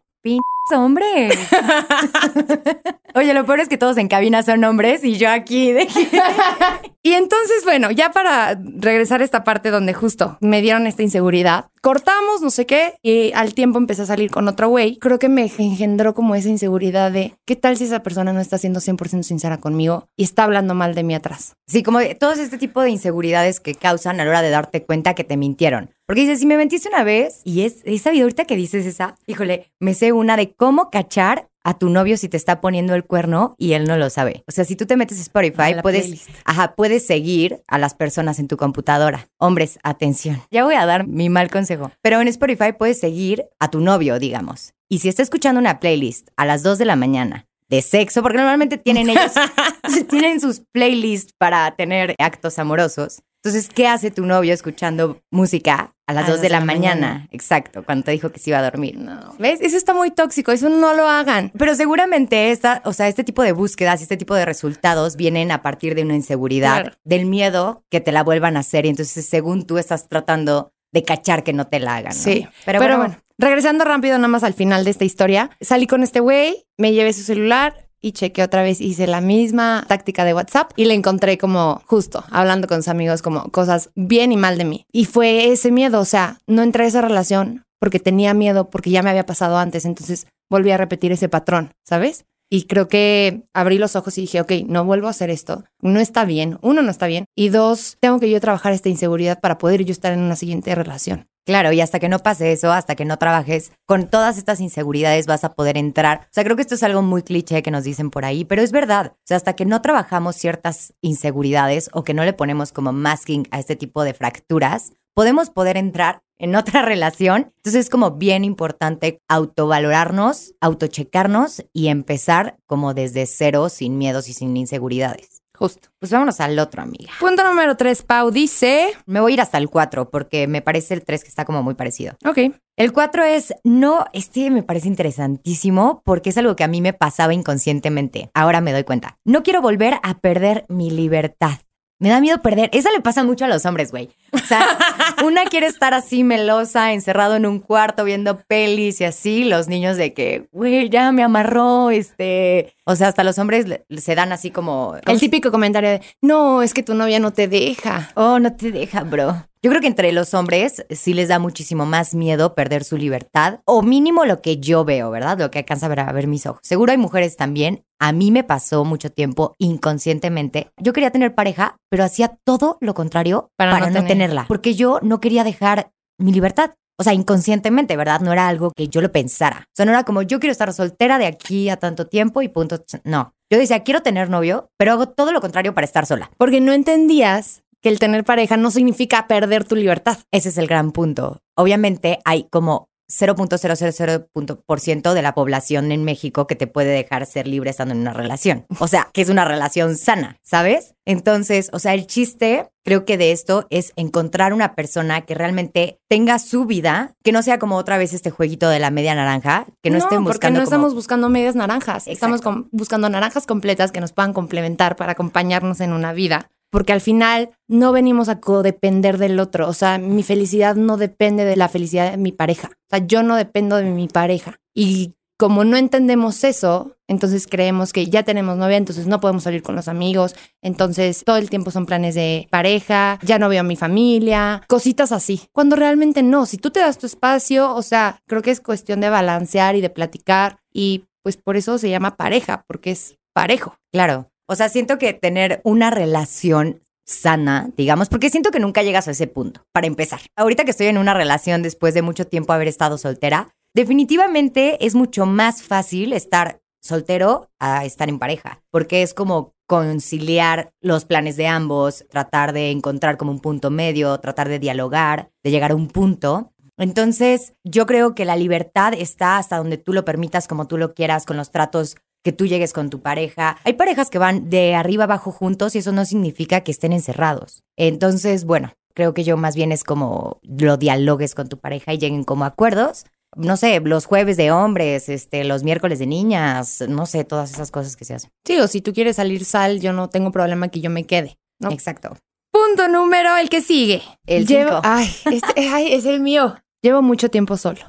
Hombre. 0.73 1.29
Oye, 3.15 3.33
lo 3.33 3.45
peor 3.45 3.61
es 3.61 3.69
que 3.69 3.77
todos 3.77 3.97
en 3.97 4.07
cabina 4.09 4.43
son 4.43 4.63
hombres 4.63 5.03
y 5.03 5.17
yo 5.17 5.29
aquí 5.29 5.71
de 5.71 5.87
Y 7.01 7.13
entonces, 7.13 7.63
bueno, 7.63 7.91
ya 7.91 8.11
para 8.11 8.59
regresar 8.77 9.21
a 9.21 9.23
esta 9.23 9.43
parte 9.43 9.69
donde 9.69 9.93
justo 9.93 10.37
me 10.41 10.61
dieron 10.63 10.87
esta 10.87 11.03
inseguridad, 11.03 11.67
cortamos, 11.81 12.41
no 12.41 12.49
sé 12.49 12.65
qué, 12.65 12.95
y 13.03 13.31
al 13.33 13.53
tiempo 13.53 13.77
empecé 13.77 14.01
a 14.01 14.05
salir 14.07 14.31
con 14.31 14.47
otro 14.47 14.69
güey. 14.69 14.97
Creo 14.97 15.19
que 15.19 15.29
me 15.29 15.43
engendró 15.59 16.15
como 16.15 16.33
esa 16.33 16.49
inseguridad 16.49 17.11
de 17.11 17.35
qué 17.45 17.55
tal 17.55 17.77
si 17.77 17.83
esa 17.83 18.01
persona 18.01 18.33
no 18.33 18.39
está 18.41 18.57
siendo 18.57 18.79
100% 18.79 19.21
sincera 19.21 19.57
conmigo 19.59 20.07
y 20.17 20.23
está 20.23 20.45
hablando 20.45 20.73
mal 20.73 20.95
de 20.95 21.03
mí 21.03 21.13
atrás. 21.13 21.53
Sí, 21.67 21.83
como 21.83 21.99
de- 21.99 22.15
todos 22.15 22.39
este 22.39 22.57
tipo 22.57 22.81
de 22.81 22.89
inseguridades 22.89 23.59
que 23.59 23.75
causan 23.75 24.19
a 24.19 24.23
la 24.25 24.31
hora 24.31 24.41
de 24.41 24.49
darte 24.49 24.83
cuenta 24.83 25.13
que 25.13 25.23
te 25.23 25.37
mintieron. 25.37 25.91
Porque 26.07 26.21
dices, 26.21 26.39
si 26.39 26.45
me 26.47 26.57
mentiste 26.57 26.87
una 26.89 27.03
vez, 27.03 27.41
y 27.43 27.61
es 27.61 27.77
esa 27.83 28.11
vida 28.11 28.23
ahorita 28.23 28.45
que 28.45 28.55
dices 28.55 28.85
esa, 28.85 29.15
híjole, 29.25 29.71
me 29.79 29.93
sé 29.95 30.11
una 30.11 30.37
de 30.37 30.53
cómo 30.57 30.89
cachar 30.89 31.49
a 31.63 31.77
tu 31.79 31.89
novio 31.89 32.15
si 32.15 32.29
te 32.29 32.37
está 32.37 32.61
poniendo 32.61 32.93
el 32.93 33.03
cuerno 33.05 33.55
y 33.57 33.73
él 33.73 33.85
no 33.85 33.97
lo 33.97 34.09
sabe. 34.11 34.43
O 34.47 34.51
sea, 34.51 34.65
si 34.65 34.75
tú 34.75 34.85
te 34.85 34.97
metes 34.97 35.17
a 35.17 35.21
Spotify, 35.21 35.61
A 35.61 35.75
la 35.77 35.81
puedes, 35.81 36.03
playlist. 36.03 36.29
ajá, 36.45 36.75
puedes 36.75 37.05
seguir 37.07 37.61
a 37.67 37.79
las 37.79 37.95
personas 37.95 38.37
en 38.37 38.47
tu 38.47 38.55
computadora. 38.55 39.29
Hombres, 39.39 39.79
atención. 39.81 40.41
Ya 40.51 40.63
voy 40.63 40.75
a 40.75 40.85
dar 40.85 41.07
mi 41.07 41.29
mal 41.29 41.49
consejo. 41.49 41.91
Pero 42.01 42.21
en 42.21 42.27
Spotify 42.27 42.71
puedes 42.77 42.99
seguir 42.99 43.45
a 43.59 43.71
tu 43.71 43.79
novio, 43.79 44.19
digamos. 44.19 44.73
Y 44.87 44.99
si 44.99 45.09
está 45.09 45.23
escuchando 45.23 45.59
una 45.59 45.79
playlist 45.79 46.29
a 46.37 46.45
las 46.45 46.61
2 46.61 46.77
de 46.77 46.85
la 46.85 46.95
mañana 46.95 47.47
de 47.67 47.81
sexo, 47.81 48.21
porque 48.21 48.37
normalmente 48.37 48.77
tienen 48.77 49.09
ellos 49.09 49.31
tienen 50.09 50.39
sus 50.39 50.61
playlists 50.71 51.33
para 51.39 51.75
tener 51.75 52.13
actos 52.19 52.59
amorosos. 52.59 53.23
Entonces, 53.43 53.69
¿qué 53.73 53.87
hace 53.87 54.11
tu 54.11 54.25
novio 54.25 54.53
escuchando 54.53 55.19
música 55.31 55.94
a 56.07 56.13
las 56.13 56.25
A 56.25 56.27
2 56.27 56.35
las 56.35 56.41
de 56.41 56.49
la, 56.49 56.59
mañana? 56.59 57.07
mañana. 57.07 57.27
Exacto, 57.31 57.83
cuando 57.83 58.03
te 58.05 58.11
dijo 58.11 58.31
que 58.31 58.39
se 58.39 58.51
iba 58.51 58.59
a 58.59 58.63
dormir. 58.63 58.97
No. 58.97 59.33
¿Ves? 59.39 59.59
Eso 59.61 59.75
está 59.77 59.93
muy 59.93 60.11
tóxico, 60.11 60.51
eso 60.51 60.69
no 60.69 60.93
lo 60.93 61.07
hagan. 61.07 61.51
Pero 61.57 61.73
seguramente 61.75 62.51
esta, 62.51 62.81
o 62.85 62.93
sea, 62.93 63.07
este 63.07 63.23
tipo 63.23 63.41
de 63.43 63.51
búsquedas 63.53 63.99
y 63.99 64.03
este 64.03 64.17
tipo 64.17 64.35
de 64.35 64.45
resultados 64.45 65.15
vienen 65.15 65.51
a 65.51 65.61
partir 65.61 65.95
de 65.95 66.03
una 66.03 66.15
inseguridad, 66.15 66.81
Claro. 66.81 66.97
del 67.03 67.25
miedo 67.25 67.83
que 67.89 68.01
te 68.01 68.11
la 68.11 68.23
vuelvan 68.23 68.57
a 68.57 68.59
hacer. 68.59 68.85
Y 68.85 68.89
entonces, 68.89 69.25
según 69.25 69.65
tú 69.65 69.77
estás 69.77 70.07
tratando 70.07 70.71
de 70.91 71.03
cachar 71.03 71.43
que 71.43 71.53
no 71.53 71.67
te 71.67 71.79
la 71.79 71.95
hagan. 71.95 72.13
¿no? 72.15 72.23
Sí, 72.23 72.47
pero, 72.65 72.79
pero, 72.79 72.97
bueno, 72.97 73.15
bueno, 73.15 73.21
regresando 73.37 73.83
rápido 73.83 74.15
nada 74.17 74.27
más 74.29 74.43
al 74.43 74.53
final 74.53 74.85
de 74.85 74.91
esta 74.91 75.03
historia, 75.05 75.49
salí 75.59 75.87
con 75.87 76.03
este 76.03 76.19
güey, 76.19 76.67
me 76.77 76.93
llevé 76.93 77.11
su 77.13 77.23
celular 77.23 77.84
y 78.05 78.11
chequé 78.11 78.43
otra 78.43 78.61
vez, 78.61 78.81
hice 78.81 79.07
la 79.07 79.19
misma 79.19 79.83
táctica 79.87 80.25
de 80.25 80.35
WhatsApp 80.35 80.71
y 80.75 80.85
le 80.85 80.93
encontré 80.93 81.39
como 81.39 81.81
justo 81.87 82.23
hablando 82.29 82.67
con 82.67 82.77
sus 82.77 82.89
amigos 82.89 83.23
como 83.23 83.49
cosas 83.49 83.89
bien 83.95 84.31
y 84.31 84.37
mal 84.37 84.59
de 84.59 84.65
mí. 84.65 84.85
Y 84.91 85.05
fue 85.05 85.51
ese 85.51 85.71
miedo, 85.71 85.99
o 85.99 86.05
sea, 86.05 86.37
no 86.45 86.61
entré 86.61 86.83
a 86.83 86.87
esa 86.87 87.01
relación 87.01 87.65
porque 87.79 87.99
tenía 87.99 88.35
miedo, 88.35 88.69
porque 88.69 88.91
ya 88.91 89.01
me 89.01 89.09
había 89.09 89.25
pasado 89.25 89.57
antes, 89.57 89.85
entonces 89.85 90.27
volví 90.51 90.69
a 90.69 90.77
repetir 90.77 91.11
ese 91.13 91.29
patrón, 91.29 91.73
¿sabes? 91.83 92.25
Y 92.47 92.67
creo 92.67 92.87
que 92.87 93.47
abrí 93.55 93.79
los 93.79 93.95
ojos 93.95 94.15
y 94.19 94.21
dije, 94.21 94.39
ok, 94.39 94.51
no 94.67 94.85
vuelvo 94.85 95.07
a 95.07 95.09
hacer 95.09 95.31
esto. 95.31 95.63
No 95.81 95.99
está 95.99 96.25
bien. 96.25 96.59
Uno, 96.61 96.83
no 96.83 96.91
está 96.91 97.07
bien. 97.07 97.25
Y 97.35 97.49
dos, 97.49 97.97
tengo 97.99 98.19
que 98.19 98.29
yo 98.29 98.39
trabajar 98.39 98.71
esta 98.71 98.87
inseguridad 98.87 99.39
para 99.39 99.57
poder 99.57 99.83
yo 99.83 99.91
estar 99.91 100.13
en 100.13 100.19
una 100.19 100.35
siguiente 100.35 100.75
relación. 100.75 101.25
Claro, 101.45 101.71
y 101.71 101.79
hasta 101.79 101.99
que 101.99 102.09
no 102.09 102.19
pase 102.19 102.51
eso, 102.51 102.71
hasta 102.71 102.95
que 102.95 103.05
no 103.05 103.17
trabajes 103.17 103.71
con 103.85 104.07
todas 104.07 104.39
estas 104.39 104.59
inseguridades 104.59 105.27
vas 105.27 105.43
a 105.43 105.53
poder 105.53 105.77
entrar. 105.77 106.21
O 106.23 106.33
sea, 106.33 106.43
creo 106.43 106.55
que 106.55 106.63
esto 106.63 106.73
es 106.73 106.81
algo 106.81 107.03
muy 107.03 107.21
cliché 107.21 107.61
que 107.61 107.69
nos 107.69 107.83
dicen 107.83 108.09
por 108.09 108.25
ahí, 108.25 108.45
pero 108.45 108.63
es 108.63 108.71
verdad. 108.71 109.13
O 109.15 109.23
sea, 109.25 109.37
hasta 109.37 109.53
que 109.53 109.65
no 109.65 109.79
trabajamos 109.83 110.35
ciertas 110.35 110.95
inseguridades 111.01 111.89
o 111.93 112.03
que 112.03 112.15
no 112.15 112.25
le 112.25 112.33
ponemos 112.33 112.71
como 112.71 112.93
masking 112.93 113.47
a 113.51 113.59
este 113.59 113.75
tipo 113.75 114.03
de 114.03 114.15
fracturas, 114.15 114.93
podemos 115.13 115.51
poder 115.51 115.77
entrar 115.77 116.23
en 116.39 116.55
otra 116.55 116.81
relación. 116.81 117.53
Entonces 117.57 117.85
es 117.85 117.89
como 117.91 118.11
bien 118.11 118.43
importante 118.43 119.19
autovalorarnos, 119.27 120.55
autochecarnos 120.61 121.63
y 121.73 121.89
empezar 121.89 122.57
como 122.65 122.95
desde 122.95 123.27
cero, 123.27 123.69
sin 123.69 123.99
miedos 123.99 124.29
y 124.29 124.33
sin 124.33 124.57
inseguridades. 124.57 125.34
Justo. 125.57 125.89
Pues 125.99 126.11
vámonos 126.11 126.39
al 126.39 126.57
otro, 126.59 126.81
amiga. 126.81 127.13
Punto 127.19 127.43
número 127.43 127.75
tres, 127.77 128.01
Pau 128.01 128.31
dice. 128.31 128.89
Me 129.05 129.19
voy 129.19 129.31
a 129.31 129.35
ir 129.35 129.41
hasta 129.41 129.57
el 129.57 129.69
4 129.69 130.09
porque 130.09 130.47
me 130.47 130.61
parece 130.61 130.93
el 130.93 131.03
3 131.03 131.23
que 131.23 131.29
está 131.29 131.45
como 131.45 131.63
muy 131.63 131.75
parecido. 131.75 132.15
Ok. 132.25 132.55
El 132.77 132.91
4 132.91 133.23
es, 133.23 133.53
no, 133.63 134.05
este 134.11 134.51
me 134.51 134.63
parece 134.63 134.89
interesantísimo 134.89 136.01
porque 136.03 136.29
es 136.29 136.37
algo 136.37 136.55
que 136.55 136.65
a 136.65 136.67
mí 136.67 136.81
me 136.81 136.93
pasaba 136.93 137.33
inconscientemente. 137.33 138.29
Ahora 138.33 138.59
me 138.59 138.73
doy 138.73 138.83
cuenta. 138.83 139.17
No 139.23 139.43
quiero 139.43 139.61
volver 139.61 139.95
a 140.03 140.19
perder 140.19 140.65
mi 140.67 140.91
libertad. 140.91 141.59
Me 141.97 142.09
da 142.09 142.19
miedo 142.19 142.41
perder. 142.41 142.69
Esa 142.73 142.91
le 142.91 142.99
pasa 142.99 143.23
mucho 143.23 143.45
a 143.45 143.47
los 143.47 143.65
hombres, 143.65 143.91
güey. 143.91 144.09
O 144.33 144.37
sea, 144.37 144.65
una 145.25 145.45
quiere 145.45 145.67
estar 145.67 145.93
así 145.93 146.23
melosa, 146.25 146.91
encerrado 146.91 147.35
en 147.37 147.45
un 147.45 147.59
cuarto 147.59 148.03
viendo 148.03 148.37
pelis 148.47 148.99
y 148.99 149.05
así. 149.05 149.45
Los 149.45 149.67
niños 149.69 149.95
de 149.95 150.13
que, 150.13 150.47
güey, 150.51 150.89
ya 150.89 151.11
me 151.13 151.23
amarró, 151.23 151.91
este... 151.91 152.75
O 152.83 152.95
sea, 152.95 153.07
hasta 153.07 153.23
los 153.23 153.39
hombres 153.39 153.67
le- 153.67 153.85
se 153.97 154.13
dan 154.15 154.31
así 154.33 154.51
como... 154.51 154.95
El 155.07 155.19
típico 155.19 155.51
comentario 155.51 155.89
de, 155.89 156.01
no, 156.21 156.61
es 156.61 156.73
que 156.73 156.83
tu 156.83 156.93
novia 156.95 157.19
no 157.19 157.31
te 157.31 157.47
deja. 157.47 158.11
Oh, 158.15 158.39
no 158.39 158.53
te 158.55 158.71
deja, 158.71 159.03
bro. 159.03 159.47
Yo 159.65 159.71
creo 159.71 159.81
que 159.81 159.87
entre 159.87 160.11
los 160.11 160.35
hombres 160.35 160.85
sí 160.91 161.15
les 161.15 161.29
da 161.29 161.39
muchísimo 161.39 161.87
más 161.87 162.13
miedo 162.13 162.53
perder 162.53 162.83
su 162.83 162.97
libertad, 162.97 163.61
o 163.65 163.81
mínimo 163.81 164.23
lo 164.23 164.39
que 164.39 164.57
yo 164.57 164.85
veo, 164.85 165.09
¿verdad? 165.09 165.39
Lo 165.39 165.49
que 165.49 165.57
alcanza 165.57 165.87
a 165.87 165.89
ver, 165.89 166.01
a 166.01 166.11
ver 166.11 166.27
mis 166.27 166.45
ojos. 166.45 166.59
Seguro 166.61 166.91
hay 166.91 166.99
mujeres 166.99 167.35
también. 167.35 167.83
A 167.97 168.11
mí 168.11 168.29
me 168.29 168.43
pasó 168.43 168.85
mucho 168.85 169.09
tiempo 169.11 169.55
inconscientemente. 169.57 170.69
Yo 170.77 170.93
quería 170.93 171.09
tener 171.09 171.33
pareja, 171.33 171.77
pero 171.89 172.03
hacía 172.03 172.37
todo 172.43 172.77
lo 172.79 172.93
contrario 172.93 173.49
Para 173.57 173.71
para, 173.71 173.87
no 173.87 173.93
no, 173.93 173.93
tener. 174.01 174.07
tenerla, 174.07 174.45
porque 174.47 174.75
yo 174.75 174.99
no 175.01 175.19
quería 175.19 175.43
dejar 175.43 175.89
mi 176.19 176.31
libertad. 176.31 176.75
O 176.99 177.03
sea, 177.03 177.13
inconscientemente, 177.13 177.97
¿verdad? 177.97 178.21
No 178.21 178.31
era 178.31 178.47
algo 178.47 178.71
que 178.71 178.87
yo 178.87 179.01
lo 179.01 179.11
pensara. 179.11 179.63
O 179.65 179.75
sea, 179.75 179.85
no 179.87 179.93
era 179.93 180.03
como 180.03 180.21
yo 180.21 180.39
quiero 180.39 180.51
estar 180.51 180.71
soltera 180.73 181.17
de 181.17 181.25
aquí 181.25 181.69
a 181.69 181.77
tanto 181.77 182.05
tiempo 182.05 182.43
y 182.43 182.49
punto. 182.49 182.85
No. 183.03 183.33
Yo 183.51 183.59
decía, 183.59 183.83
quiero 183.83 184.01
tener 184.01 184.29
novio, 184.29 184.69
pero 184.77 184.93
hago 184.93 185.09
todo 185.09 185.31
lo 185.31 185.41
contrario 185.41 185.73
para 185.73 185.85
estar 185.85 186.05
sola. 186.05 186.31
Porque 186.37 186.61
no 186.61 186.71
entendías 186.71 187.63
que 187.85 187.89
el 187.89 187.99
tener 187.99 188.23
pareja 188.23 188.57
no 188.57 188.71
significa 188.71 189.27
perder 189.27 189.63
tu 189.63 189.75
libertad. 189.75 190.17
Ese 190.31 190.49
es 190.49 190.57
el 190.57 190.65
gran 190.65 190.91
punto. 190.91 191.43
Obviamente 191.55 192.17
hay 192.25 192.47
como 192.49 192.89
0.000% 193.11 195.13
de 195.13 195.21
la 195.21 195.35
población 195.35 195.91
en 195.91 196.03
México 196.03 196.47
que 196.47 196.55
te 196.55 196.65
puede 196.65 196.89
dejar 196.89 197.27
ser 197.27 197.45
libre 197.45 197.69
estando 197.69 197.93
en 197.93 198.01
una 198.01 198.13
relación. 198.13 198.65
O 198.79 198.87
sea, 198.87 199.09
que 199.13 199.21
es 199.21 199.29
una 199.29 199.45
relación 199.45 199.95
sana, 199.97 200.37
¿sabes? 200.41 200.95
Entonces, 201.05 201.69
o 201.73 201.79
sea, 201.79 201.93
el 201.93 202.07
chiste 202.07 202.69
creo 202.83 203.05
que 203.05 203.19
de 203.19 203.31
esto 203.31 203.67
es 203.69 203.93
encontrar 203.95 204.51
una 204.53 204.73
persona 204.73 205.21
que 205.21 205.35
realmente 205.35 205.99
tenga 206.09 206.39
su 206.39 206.65
vida, 206.65 207.13
que 207.23 207.31
no 207.31 207.43
sea 207.43 207.59
como 207.59 207.75
otra 207.77 207.99
vez 207.99 208.13
este 208.13 208.31
jueguito 208.31 208.67
de 208.69 208.79
la 208.79 208.89
media 208.89 209.13
naranja, 209.13 209.67
que 209.83 209.91
no, 209.91 209.97
estén 209.97 210.23
porque 210.23 210.37
buscando 210.37 210.59
no 210.59 210.65
como- 210.65 210.75
estamos 210.75 210.95
buscando 210.95 211.29
medias 211.29 211.55
naranjas. 211.55 212.07
Exacto. 212.07 212.35
Estamos 212.35 212.65
buscando 212.71 213.09
naranjas 213.09 213.45
completas 213.45 213.91
que 213.91 214.01
nos 214.01 214.11
puedan 214.11 214.33
complementar 214.33 214.95
para 214.95 215.11
acompañarnos 215.11 215.81
en 215.81 215.93
una 215.93 216.13
vida. 216.13 216.49
Porque 216.75 216.91
al 216.91 216.99
final 216.99 217.51
no 217.69 217.93
venimos 217.93 218.27
a 218.27 218.41
codepender 218.41 219.17
del 219.17 219.39
otro. 219.39 219.69
O 219.69 219.71
sea, 219.71 219.97
mi 219.97 220.23
felicidad 220.23 220.75
no 220.75 220.97
depende 220.97 221.45
de 221.45 221.55
la 221.55 221.69
felicidad 221.69 222.11
de 222.11 222.17
mi 222.17 222.33
pareja. 222.33 222.71
O 222.73 222.89
sea, 222.89 223.07
yo 223.07 223.23
no 223.23 223.37
dependo 223.37 223.77
de 223.77 223.85
mi 223.85 224.09
pareja. 224.09 224.59
Y 224.73 225.13
como 225.37 225.63
no 225.63 225.77
entendemos 225.77 226.43
eso, 226.43 226.97
entonces 227.07 227.47
creemos 227.47 227.93
que 227.93 228.07
ya 228.07 228.23
tenemos 228.23 228.57
novia, 228.57 228.75
entonces 228.75 229.07
no 229.07 229.21
podemos 229.21 229.43
salir 229.43 229.63
con 229.63 229.77
los 229.77 229.87
amigos. 229.87 230.35
Entonces 230.61 231.23
todo 231.25 231.37
el 231.37 231.49
tiempo 231.49 231.71
son 231.71 231.85
planes 231.85 232.13
de 232.13 232.49
pareja, 232.51 233.19
ya 233.21 233.39
no 233.39 233.47
veo 233.47 233.61
a 233.61 233.63
mi 233.63 233.77
familia, 233.77 234.61
cositas 234.67 235.13
así. 235.13 235.43
Cuando 235.53 235.77
realmente 235.77 236.23
no, 236.23 236.45
si 236.45 236.57
tú 236.57 236.71
te 236.71 236.81
das 236.81 236.97
tu 236.97 237.05
espacio, 237.05 237.73
o 237.73 237.83
sea, 237.83 238.19
creo 238.27 238.41
que 238.41 238.51
es 238.51 238.59
cuestión 238.59 238.99
de 238.99 239.09
balancear 239.09 239.77
y 239.77 239.81
de 239.81 239.89
platicar. 239.89 240.59
Y 240.73 241.05
pues 241.23 241.37
por 241.37 241.55
eso 241.55 241.77
se 241.77 241.89
llama 241.89 242.17
pareja, 242.17 242.65
porque 242.67 242.91
es 242.91 243.17
parejo. 243.33 243.77
Claro. 243.93 244.29
O 244.47 244.55
sea, 244.55 244.69
siento 244.69 244.97
que 244.97 245.13
tener 245.13 245.61
una 245.63 245.89
relación 245.89 246.81
sana, 247.05 247.69
digamos, 247.77 248.09
porque 248.09 248.29
siento 248.29 248.51
que 248.51 248.59
nunca 248.59 248.83
llegas 248.83 249.07
a 249.07 249.11
ese 249.11 249.27
punto, 249.27 249.65
para 249.71 249.87
empezar. 249.87 250.21
Ahorita 250.35 250.65
que 250.65 250.71
estoy 250.71 250.87
en 250.87 250.97
una 250.97 251.13
relación 251.13 251.61
después 251.61 251.93
de 251.93 252.01
mucho 252.01 252.27
tiempo 252.27 252.53
haber 252.53 252.67
estado 252.67 252.97
soltera, 252.97 253.49
definitivamente 253.73 254.85
es 254.85 254.95
mucho 254.95 255.25
más 255.25 255.61
fácil 255.61 256.13
estar 256.13 256.61
soltero 256.81 257.49
a 257.59 257.85
estar 257.85 258.09
en 258.09 258.19
pareja, 258.19 258.61
porque 258.71 259.01
es 259.01 259.13
como 259.13 259.53
conciliar 259.67 260.69
los 260.81 261.05
planes 261.05 261.37
de 261.37 261.47
ambos, 261.47 262.05
tratar 262.09 262.53
de 262.53 262.71
encontrar 262.71 263.17
como 263.17 263.31
un 263.31 263.39
punto 263.39 263.71
medio, 263.71 264.19
tratar 264.19 264.47
de 264.47 264.59
dialogar, 264.59 265.31
de 265.43 265.51
llegar 265.51 265.71
a 265.71 265.75
un 265.75 265.87
punto. 265.87 266.53
Entonces, 266.77 267.53
yo 267.63 267.85
creo 267.85 268.13
que 268.13 268.25
la 268.25 268.35
libertad 268.35 268.93
está 268.93 269.37
hasta 269.37 269.57
donde 269.57 269.77
tú 269.77 269.93
lo 269.93 270.05
permitas, 270.05 270.47
como 270.47 270.67
tú 270.67 270.77
lo 270.77 270.93
quieras, 270.93 271.25
con 271.25 271.37
los 271.37 271.49
tratos 271.49 271.95
que 272.25 272.33
tú 272.33 272.47
llegues 272.47 272.73
con 272.73 272.89
tu 272.89 273.01
pareja. 273.01 273.57
Hay 273.63 273.73
parejas 273.73 274.09
que 274.09 274.17
van 274.17 274.49
de 274.49 274.73
arriba 274.75 275.03
abajo 275.05 275.31
juntos 275.31 275.75
y 275.75 275.77
eso 275.77 275.91
no 275.93 276.03
significa 276.03 276.61
que 276.61 276.71
estén 276.71 276.91
encerrados. 276.91 277.63
Entonces, 277.77 278.45
bueno, 278.45 278.73
creo 278.95 279.13
que 279.13 279.23
yo 279.23 279.37
más 279.37 279.55
bien 279.55 279.71
es 279.71 279.83
como 279.83 280.39
lo 280.41 280.75
dialogues 280.77 281.35
con 281.35 281.47
tu 281.47 281.59
pareja 281.59 281.93
y 281.93 281.99
lleguen 281.99 282.23
como 282.23 282.43
acuerdos 282.43 283.05
no 283.37 283.57
sé, 283.57 283.81
los 283.81 284.05
jueves 284.05 284.37
de 284.37 284.51
hombres, 284.51 285.09
este, 285.09 285.43
los 285.43 285.63
miércoles 285.63 285.99
de 285.99 286.07
niñas, 286.07 286.81
no 286.87 287.05
sé, 287.05 287.25
todas 287.25 287.51
esas 287.51 287.69
cosas 287.69 287.97
que 287.97 288.05
se 288.05 288.13
hacen. 288.13 288.31
Sí, 288.45 288.57
o 288.59 288.67
si 288.69 288.79
tú 288.79 288.93
quieres 288.93 289.17
salir, 289.17 289.43
sal, 289.43 289.81
yo 289.81 289.91
no 289.91 290.07
tengo 290.09 290.31
problema 290.31 290.69
que 290.69 290.79
yo 290.79 290.89
me 290.89 291.05
quede. 291.05 291.37
¿no? 291.59 291.69
Exacto. 291.69 292.15
Punto 292.51 292.87
número, 292.87 293.35
el 293.35 293.49
que 293.49 293.61
sigue. 293.61 294.01
El 294.25 294.47
Llevo- 294.47 294.69
cinco. 294.75 294.81
Ay, 294.85 295.09
este, 295.33 295.67
ay, 295.69 295.93
es 295.93 296.05
el 296.05 296.21
mío. 296.21 296.55
Llevo 296.81 297.01
mucho 297.01 297.29
tiempo 297.29 297.57
solo. 297.57 297.81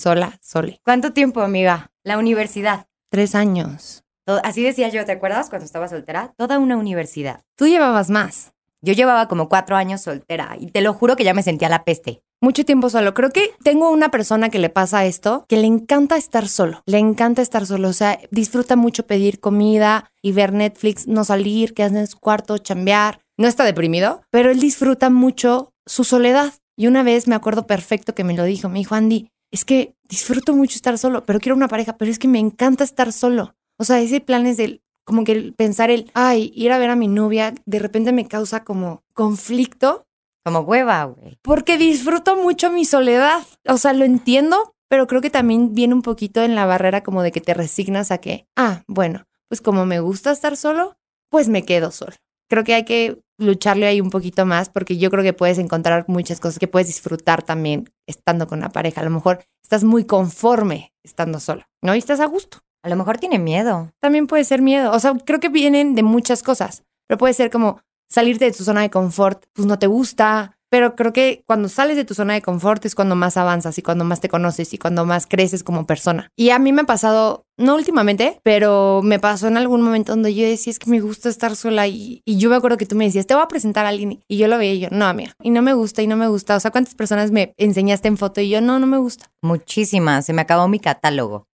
Sola, 0.00 0.38
sole. 0.40 0.80
¿Cuánto 0.82 1.12
tiempo, 1.12 1.42
amiga? 1.42 1.90
La 2.02 2.16
universidad. 2.16 2.86
Tres 3.14 3.36
años. 3.36 4.02
Así 4.42 4.64
decía 4.64 4.88
yo, 4.88 5.04
¿te 5.04 5.12
acuerdas 5.12 5.48
cuando 5.48 5.64
estaba 5.64 5.86
soltera? 5.86 6.34
Toda 6.36 6.58
una 6.58 6.76
universidad. 6.76 7.42
Tú 7.56 7.68
llevabas 7.68 8.10
más. 8.10 8.54
Yo 8.82 8.92
llevaba 8.92 9.28
como 9.28 9.48
cuatro 9.48 9.76
años 9.76 10.00
soltera 10.00 10.56
y 10.58 10.66
te 10.72 10.80
lo 10.80 10.94
juro 10.94 11.14
que 11.14 11.22
ya 11.22 11.32
me 11.32 11.44
sentía 11.44 11.68
la 11.68 11.84
peste. 11.84 12.24
Mucho 12.40 12.64
tiempo 12.64 12.90
solo. 12.90 13.14
Creo 13.14 13.30
que 13.30 13.52
tengo 13.62 13.88
una 13.92 14.08
persona 14.08 14.48
que 14.48 14.58
le 14.58 14.68
pasa 14.68 15.04
esto, 15.04 15.44
que 15.48 15.58
le 15.58 15.68
encanta 15.68 16.16
estar 16.16 16.48
solo. 16.48 16.82
Le 16.86 16.98
encanta 16.98 17.40
estar 17.40 17.66
solo. 17.66 17.88
O 17.88 17.92
sea, 17.92 18.18
disfruta 18.32 18.74
mucho 18.74 19.06
pedir 19.06 19.38
comida 19.38 20.10
y 20.20 20.32
ver 20.32 20.52
Netflix, 20.52 21.06
no 21.06 21.22
salir, 21.22 21.72
quedarse 21.72 22.00
en 22.00 22.06
su 22.08 22.18
cuarto, 22.18 22.58
chambear. 22.58 23.20
No 23.36 23.46
está 23.46 23.62
deprimido, 23.62 24.22
pero 24.30 24.50
él 24.50 24.58
disfruta 24.58 25.08
mucho 25.08 25.72
su 25.86 26.02
soledad. 26.02 26.52
Y 26.76 26.88
una 26.88 27.04
vez 27.04 27.28
me 27.28 27.36
acuerdo 27.36 27.68
perfecto 27.68 28.12
que 28.16 28.24
me 28.24 28.34
lo 28.34 28.42
dijo. 28.42 28.68
Me 28.68 28.80
dijo, 28.80 28.96
Andy, 28.96 29.30
es 29.54 29.64
que 29.64 29.94
disfruto 30.08 30.52
mucho 30.52 30.74
estar 30.74 30.98
solo, 30.98 31.24
pero 31.24 31.38
quiero 31.38 31.54
una 31.54 31.68
pareja, 31.68 31.96
pero 31.96 32.10
es 32.10 32.18
que 32.18 32.26
me 32.26 32.40
encanta 32.40 32.82
estar 32.82 33.12
solo. 33.12 33.54
O 33.78 33.84
sea, 33.84 34.00
ese 34.00 34.20
plan 34.20 34.46
es 34.46 34.56
del, 34.56 34.82
como 35.04 35.22
que 35.22 35.30
el 35.30 35.54
pensar 35.54 35.92
el, 35.92 36.10
ay, 36.12 36.50
ir 36.56 36.72
a 36.72 36.78
ver 36.78 36.90
a 36.90 36.96
mi 36.96 37.06
novia, 37.06 37.54
de 37.64 37.78
repente 37.78 38.10
me 38.10 38.26
causa 38.26 38.64
como 38.64 39.04
conflicto 39.14 40.08
Como 40.44 40.60
hueva, 40.60 41.04
güey. 41.04 41.38
porque 41.40 41.78
disfruto 41.78 42.34
mucho 42.34 42.72
mi 42.72 42.84
soledad. 42.84 43.46
O 43.68 43.78
sea, 43.78 43.92
lo 43.92 44.04
entiendo, 44.04 44.74
pero 44.88 45.06
creo 45.06 45.20
que 45.20 45.30
también 45.30 45.72
viene 45.72 45.94
un 45.94 46.02
poquito 46.02 46.42
en 46.42 46.56
la 46.56 46.66
barrera 46.66 47.04
como 47.04 47.22
de 47.22 47.30
que 47.30 47.40
te 47.40 47.54
resignas 47.54 48.10
a 48.10 48.18
que, 48.18 48.48
ah, 48.56 48.82
bueno, 48.88 49.24
pues 49.46 49.60
como 49.60 49.86
me 49.86 50.00
gusta 50.00 50.32
estar 50.32 50.56
solo, 50.56 50.96
pues 51.30 51.48
me 51.48 51.64
quedo 51.64 51.92
solo. 51.92 52.16
Creo 52.48 52.64
que 52.64 52.74
hay 52.74 52.84
que 52.84 53.20
lucharle 53.38 53.86
ahí 53.86 54.00
un 54.00 54.10
poquito 54.10 54.46
más 54.46 54.68
porque 54.68 54.96
yo 54.96 55.10
creo 55.10 55.22
que 55.22 55.32
puedes 55.32 55.58
encontrar 55.58 56.04
muchas 56.08 56.40
cosas 56.40 56.58
que 56.58 56.68
puedes 56.68 56.86
disfrutar 56.88 57.42
también 57.42 57.90
estando 58.06 58.46
con 58.46 58.58
una 58.58 58.70
pareja. 58.70 59.00
A 59.00 59.04
lo 59.04 59.10
mejor 59.10 59.44
estás 59.62 59.84
muy 59.84 60.04
conforme 60.04 60.92
estando 61.02 61.40
solo, 61.40 61.64
¿no? 61.82 61.94
Y 61.94 61.98
estás 61.98 62.20
a 62.20 62.26
gusto. 62.26 62.58
A 62.82 62.88
lo 62.88 62.96
mejor 62.96 63.18
tiene 63.18 63.38
miedo. 63.38 63.90
También 64.00 64.26
puede 64.26 64.44
ser 64.44 64.60
miedo. 64.60 64.92
O 64.92 65.00
sea, 65.00 65.14
creo 65.24 65.40
que 65.40 65.48
vienen 65.48 65.94
de 65.94 66.02
muchas 66.02 66.42
cosas, 66.42 66.84
pero 67.08 67.18
puede 67.18 67.34
ser 67.34 67.50
como 67.50 67.80
salirte 68.08 68.44
de 68.44 68.52
tu 68.52 68.62
zona 68.62 68.82
de 68.82 68.90
confort, 68.90 69.44
pues 69.54 69.66
no 69.66 69.78
te 69.78 69.86
gusta. 69.86 70.53
Pero 70.74 70.96
creo 70.96 71.12
que 71.12 71.44
cuando 71.46 71.68
sales 71.68 71.96
de 71.96 72.04
tu 72.04 72.14
zona 72.14 72.34
de 72.34 72.42
confort 72.42 72.84
es 72.84 72.96
cuando 72.96 73.14
más 73.14 73.36
avanzas 73.36 73.78
y 73.78 73.82
cuando 73.82 74.04
más 74.04 74.20
te 74.20 74.28
conoces 74.28 74.74
y 74.74 74.78
cuando 74.78 75.06
más 75.06 75.28
creces 75.28 75.62
como 75.62 75.86
persona. 75.86 76.32
Y 76.34 76.50
a 76.50 76.58
mí 76.58 76.72
me 76.72 76.82
ha 76.82 76.84
pasado, 76.84 77.46
no 77.56 77.76
últimamente, 77.76 78.40
pero 78.42 79.00
me 79.00 79.20
pasó 79.20 79.46
en 79.46 79.56
algún 79.56 79.82
momento 79.82 80.10
donde 80.10 80.34
yo 80.34 80.44
decía, 80.44 80.72
es 80.72 80.80
que 80.80 80.90
me 80.90 80.98
gusta 80.98 81.28
estar 81.28 81.54
sola. 81.54 81.86
Y, 81.86 82.24
yo 82.26 82.50
me 82.50 82.56
acuerdo 82.56 82.76
que 82.76 82.86
tú 82.86 82.96
me 82.96 83.04
decías, 83.04 83.28
te 83.28 83.34
voy 83.34 83.44
a 83.44 83.46
presentar 83.46 83.86
a 83.86 83.90
alguien. 83.90 84.24
Y 84.26 84.36
yo 84.36 84.48
lo 84.48 84.58
veía 84.58 84.74
y 84.74 84.80
yo, 84.80 84.88
no, 84.90 85.04
amiga. 85.04 85.36
Y 85.44 85.50
no 85.50 85.62
me 85.62 85.74
gusta 85.74 86.02
y 86.02 86.08
no 86.08 86.16
me 86.16 86.26
gusta. 86.26 86.56
O 86.56 86.58
sea, 86.60 86.72
¿cuántas 86.72 86.96
personas 86.96 87.30
me 87.30 87.54
enseñaste 87.56 88.08
en 88.08 88.16
foto? 88.16 88.40
Y 88.40 88.48
yo, 88.48 88.60
no, 88.60 88.80
no 88.80 88.88
me 88.88 88.98
gusta. 88.98 89.30
Muchísimas. 89.42 90.26
Se 90.26 90.32
me 90.32 90.42
acabó 90.42 90.66
mi 90.66 90.80
catálogo. 90.80 91.46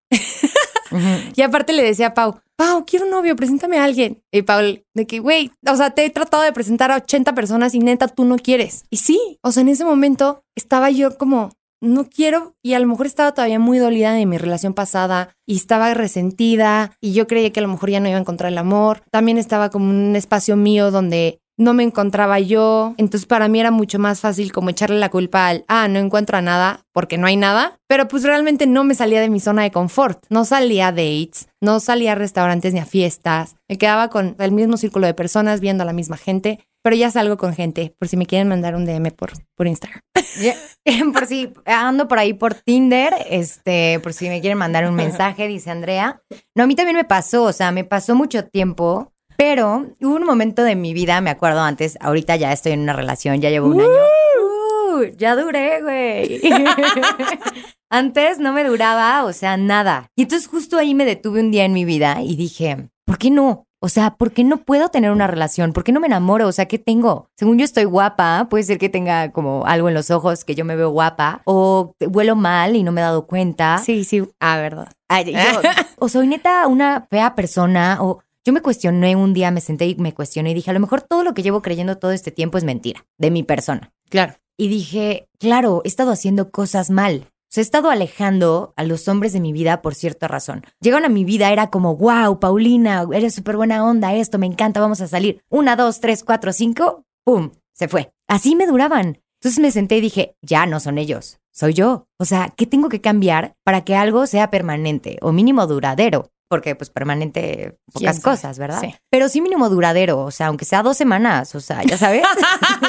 Y 1.34 1.42
aparte 1.42 1.72
le 1.72 1.82
decía 1.82 2.08
a 2.08 2.14
Pau, 2.14 2.40
Pau, 2.56 2.84
quiero 2.84 3.06
un 3.06 3.10
novio, 3.10 3.36
preséntame 3.36 3.78
a 3.78 3.84
alguien. 3.84 4.22
Y 4.30 4.42
Paul, 4.42 4.84
de 4.94 5.06
que, 5.06 5.18
güey, 5.18 5.50
o 5.66 5.76
sea, 5.76 5.92
te 5.92 6.04
he 6.04 6.10
tratado 6.10 6.42
de 6.42 6.52
presentar 6.52 6.90
a 6.90 6.96
80 6.96 7.34
personas 7.34 7.74
y 7.74 7.78
neta 7.78 8.06
tú 8.06 8.26
no 8.26 8.36
quieres. 8.36 8.84
Y 8.90 8.98
sí, 8.98 9.38
o 9.42 9.50
sea, 9.50 9.62
en 9.62 9.70
ese 9.70 9.86
momento 9.86 10.44
estaba 10.54 10.90
yo 10.90 11.16
como, 11.16 11.52
no 11.80 12.10
quiero, 12.10 12.54
y 12.62 12.74
a 12.74 12.78
lo 12.78 12.86
mejor 12.86 13.06
estaba 13.06 13.32
todavía 13.32 13.58
muy 13.58 13.78
dolida 13.78 14.12
de 14.12 14.26
mi 14.26 14.36
relación 14.36 14.74
pasada 14.74 15.30
y 15.46 15.56
estaba 15.56 15.94
resentida 15.94 16.92
y 17.00 17.14
yo 17.14 17.26
creía 17.26 17.50
que 17.50 17.60
a 17.60 17.62
lo 17.62 17.68
mejor 17.68 17.90
ya 17.90 18.00
no 18.00 18.08
iba 18.08 18.18
a 18.18 18.20
encontrar 18.20 18.52
el 18.52 18.58
amor. 18.58 19.02
También 19.10 19.38
estaba 19.38 19.70
como 19.70 19.88
un 19.88 20.14
espacio 20.14 20.56
mío 20.56 20.90
donde 20.90 21.39
no 21.60 21.74
me 21.74 21.82
encontraba 21.82 22.40
yo. 22.40 22.94
Entonces 22.96 23.26
para 23.26 23.46
mí 23.46 23.60
era 23.60 23.70
mucho 23.70 23.98
más 23.98 24.20
fácil 24.20 24.50
como 24.50 24.70
echarle 24.70 24.98
la 24.98 25.10
culpa 25.10 25.46
al, 25.46 25.64
ah, 25.68 25.88
no 25.88 25.98
encuentro 25.98 26.38
a 26.38 26.42
nada 26.42 26.86
porque 26.92 27.18
no 27.18 27.26
hay 27.26 27.36
nada. 27.36 27.78
Pero 27.86 28.08
pues 28.08 28.24
realmente 28.24 28.66
no 28.66 28.82
me 28.82 28.94
salía 28.94 29.20
de 29.20 29.28
mi 29.28 29.40
zona 29.40 29.62
de 29.62 29.70
confort. 29.70 30.24
No 30.30 30.44
salía 30.44 30.88
a 30.88 30.92
dates, 30.92 31.48
no 31.60 31.78
salía 31.78 32.12
a 32.12 32.14
restaurantes 32.14 32.72
ni 32.72 32.80
a 32.80 32.86
fiestas. 32.86 33.56
Me 33.68 33.76
quedaba 33.76 34.08
con 34.08 34.36
el 34.38 34.52
mismo 34.52 34.78
círculo 34.78 35.06
de 35.06 35.14
personas 35.14 35.60
viendo 35.60 35.82
a 35.82 35.86
la 35.86 35.92
misma 35.92 36.16
gente. 36.16 36.58
Pero 36.82 36.96
ya 36.96 37.10
salgo 37.10 37.36
con 37.36 37.52
gente, 37.52 37.94
por 37.98 38.08
si 38.08 38.16
me 38.16 38.24
quieren 38.24 38.48
mandar 38.48 38.74
un 38.74 38.86
DM 38.86 39.10
por, 39.10 39.32
por 39.54 39.66
Instagram. 39.66 40.00
Por 41.12 41.26
si 41.26 41.52
ando 41.66 42.08
por 42.08 42.18
ahí 42.18 42.32
por 42.32 42.54
Tinder, 42.54 43.14
este, 43.28 44.00
por 44.00 44.14
si 44.14 44.28
me 44.28 44.40
quieren 44.40 44.56
mandar 44.58 44.88
un 44.88 44.94
mensaje, 44.94 45.46
dice 45.46 45.70
Andrea. 45.70 46.22
No, 46.54 46.64
a 46.64 46.66
mí 46.66 46.74
también 46.74 46.96
me 46.96 47.04
pasó, 47.04 47.44
o 47.44 47.52
sea, 47.52 47.70
me 47.70 47.84
pasó 47.84 48.14
mucho 48.14 48.44
tiempo, 48.46 49.12
pero 49.40 49.86
hubo 50.02 50.16
un 50.16 50.26
momento 50.26 50.62
de 50.64 50.76
mi 50.76 50.92
vida, 50.92 51.18
me 51.22 51.30
acuerdo 51.30 51.60
antes, 51.62 51.96
ahorita 52.02 52.36
ya 52.36 52.52
estoy 52.52 52.72
en 52.72 52.80
una 52.80 52.92
relación, 52.92 53.40
ya 53.40 53.48
llevo 53.48 53.68
un 53.68 53.80
año. 53.80 53.88
Uh, 53.88 55.04
ya 55.16 55.34
duré, 55.34 55.80
güey. 55.80 56.42
antes 57.90 58.38
no 58.38 58.52
me 58.52 58.64
duraba, 58.64 59.24
o 59.24 59.32
sea, 59.32 59.56
nada. 59.56 60.08
Y 60.14 60.24
entonces 60.24 60.46
justo 60.46 60.76
ahí 60.76 60.94
me 60.94 61.06
detuve 61.06 61.40
un 61.40 61.50
día 61.50 61.64
en 61.64 61.72
mi 61.72 61.86
vida 61.86 62.18
y 62.20 62.36
dije, 62.36 62.90
¿por 63.06 63.16
qué 63.16 63.30
no? 63.30 63.64
O 63.82 63.88
sea, 63.88 64.10
¿por 64.16 64.32
qué 64.32 64.44
no 64.44 64.58
puedo 64.58 64.90
tener 64.90 65.10
una 65.10 65.26
relación? 65.26 65.72
¿Por 65.72 65.84
qué 65.84 65.92
no 65.92 66.00
me 66.00 66.06
enamoro? 66.08 66.46
O 66.46 66.52
sea, 66.52 66.66
¿qué 66.68 66.78
tengo? 66.78 67.30
Según 67.38 67.56
yo 67.58 67.64
estoy 67.64 67.84
guapa, 67.84 68.46
puede 68.50 68.64
ser 68.64 68.76
que 68.76 68.90
tenga 68.90 69.32
como 69.32 69.64
algo 69.64 69.88
en 69.88 69.94
los 69.94 70.10
ojos 70.10 70.44
que 70.44 70.54
yo 70.54 70.66
me 70.66 70.76
veo 70.76 70.90
guapa, 70.90 71.40
o 71.46 71.94
huelo 71.98 72.36
mal 72.36 72.76
y 72.76 72.82
no 72.82 72.92
me 72.92 73.00
he 73.00 73.04
dado 73.04 73.26
cuenta. 73.26 73.78
Sí, 73.78 74.04
sí. 74.04 74.22
Ah, 74.38 74.58
verdad. 74.58 74.88
Ay, 75.08 75.32
yo- 75.32 75.38
o 75.98 76.10
soy 76.10 76.26
neta 76.26 76.66
una 76.66 77.06
fea 77.10 77.34
persona, 77.34 77.96
o 78.02 78.20
yo 78.44 78.52
me 78.52 78.62
cuestioné 78.62 79.16
un 79.16 79.34
día, 79.34 79.50
me 79.50 79.60
senté 79.60 79.86
y 79.86 79.94
me 79.96 80.14
cuestioné 80.14 80.52
y 80.52 80.54
dije, 80.54 80.70
a 80.70 80.74
lo 80.74 80.80
mejor 80.80 81.02
todo 81.02 81.24
lo 81.24 81.34
que 81.34 81.42
llevo 81.42 81.60
creyendo 81.60 81.98
todo 81.98 82.12
este 82.12 82.30
tiempo 82.30 82.56
es 82.56 82.64
mentira, 82.64 83.04
de 83.18 83.30
mi 83.30 83.42
persona. 83.42 83.92
Claro. 84.08 84.34
Y 84.56 84.68
dije, 84.68 85.28
claro, 85.38 85.82
he 85.84 85.88
estado 85.88 86.10
haciendo 86.10 86.50
cosas 86.50 86.90
mal. 86.90 87.26
O 87.26 87.52
sea, 87.52 87.62
he 87.62 87.64
estado 87.64 87.90
alejando 87.90 88.72
a 88.76 88.84
los 88.84 89.08
hombres 89.08 89.32
de 89.32 89.40
mi 89.40 89.52
vida 89.52 89.82
por 89.82 89.94
cierta 89.94 90.28
razón. 90.28 90.62
Llegaron 90.80 91.04
a 91.04 91.08
mi 91.08 91.24
vida, 91.24 91.50
era 91.50 91.68
como, 91.68 91.96
wow, 91.96 92.38
Paulina, 92.38 93.04
eres 93.12 93.34
súper 93.34 93.56
buena 93.56 93.84
onda, 93.84 94.14
esto, 94.14 94.38
me 94.38 94.46
encanta, 94.46 94.80
vamos 94.80 95.00
a 95.00 95.08
salir. 95.08 95.42
Una, 95.48 95.76
dos, 95.76 96.00
tres, 96.00 96.24
cuatro, 96.24 96.52
cinco, 96.52 97.04
¡pum! 97.24 97.50
Se 97.72 97.88
fue. 97.88 98.12
Así 98.28 98.54
me 98.54 98.66
duraban. 98.66 99.20
Entonces 99.40 99.58
me 99.58 99.72
senté 99.72 99.96
y 99.96 100.02
dije, 100.02 100.36
ya 100.42 100.66
no 100.66 100.80
son 100.80 100.98
ellos, 100.98 101.40
soy 101.50 101.72
yo. 101.72 102.06
O 102.18 102.24
sea, 102.24 102.52
¿qué 102.56 102.66
tengo 102.66 102.88
que 102.88 103.00
cambiar 103.00 103.56
para 103.64 103.84
que 103.84 103.96
algo 103.96 104.26
sea 104.26 104.50
permanente 104.50 105.18
o 105.22 105.32
mínimo 105.32 105.66
duradero? 105.66 106.30
Porque 106.50 106.74
pues 106.74 106.90
permanente, 106.90 107.78
pocas 107.92 108.18
cosas, 108.18 108.58
¿verdad? 108.58 108.80
Sí. 108.80 108.92
Pero 109.08 109.28
sí 109.28 109.40
mínimo 109.40 109.68
duradero, 109.70 110.18
o 110.18 110.32
sea, 110.32 110.48
aunque 110.48 110.64
sea 110.64 110.82
dos 110.82 110.96
semanas, 110.96 111.54
o 111.54 111.60
sea, 111.60 111.84
ya 111.84 111.96
sabes. 111.96 112.24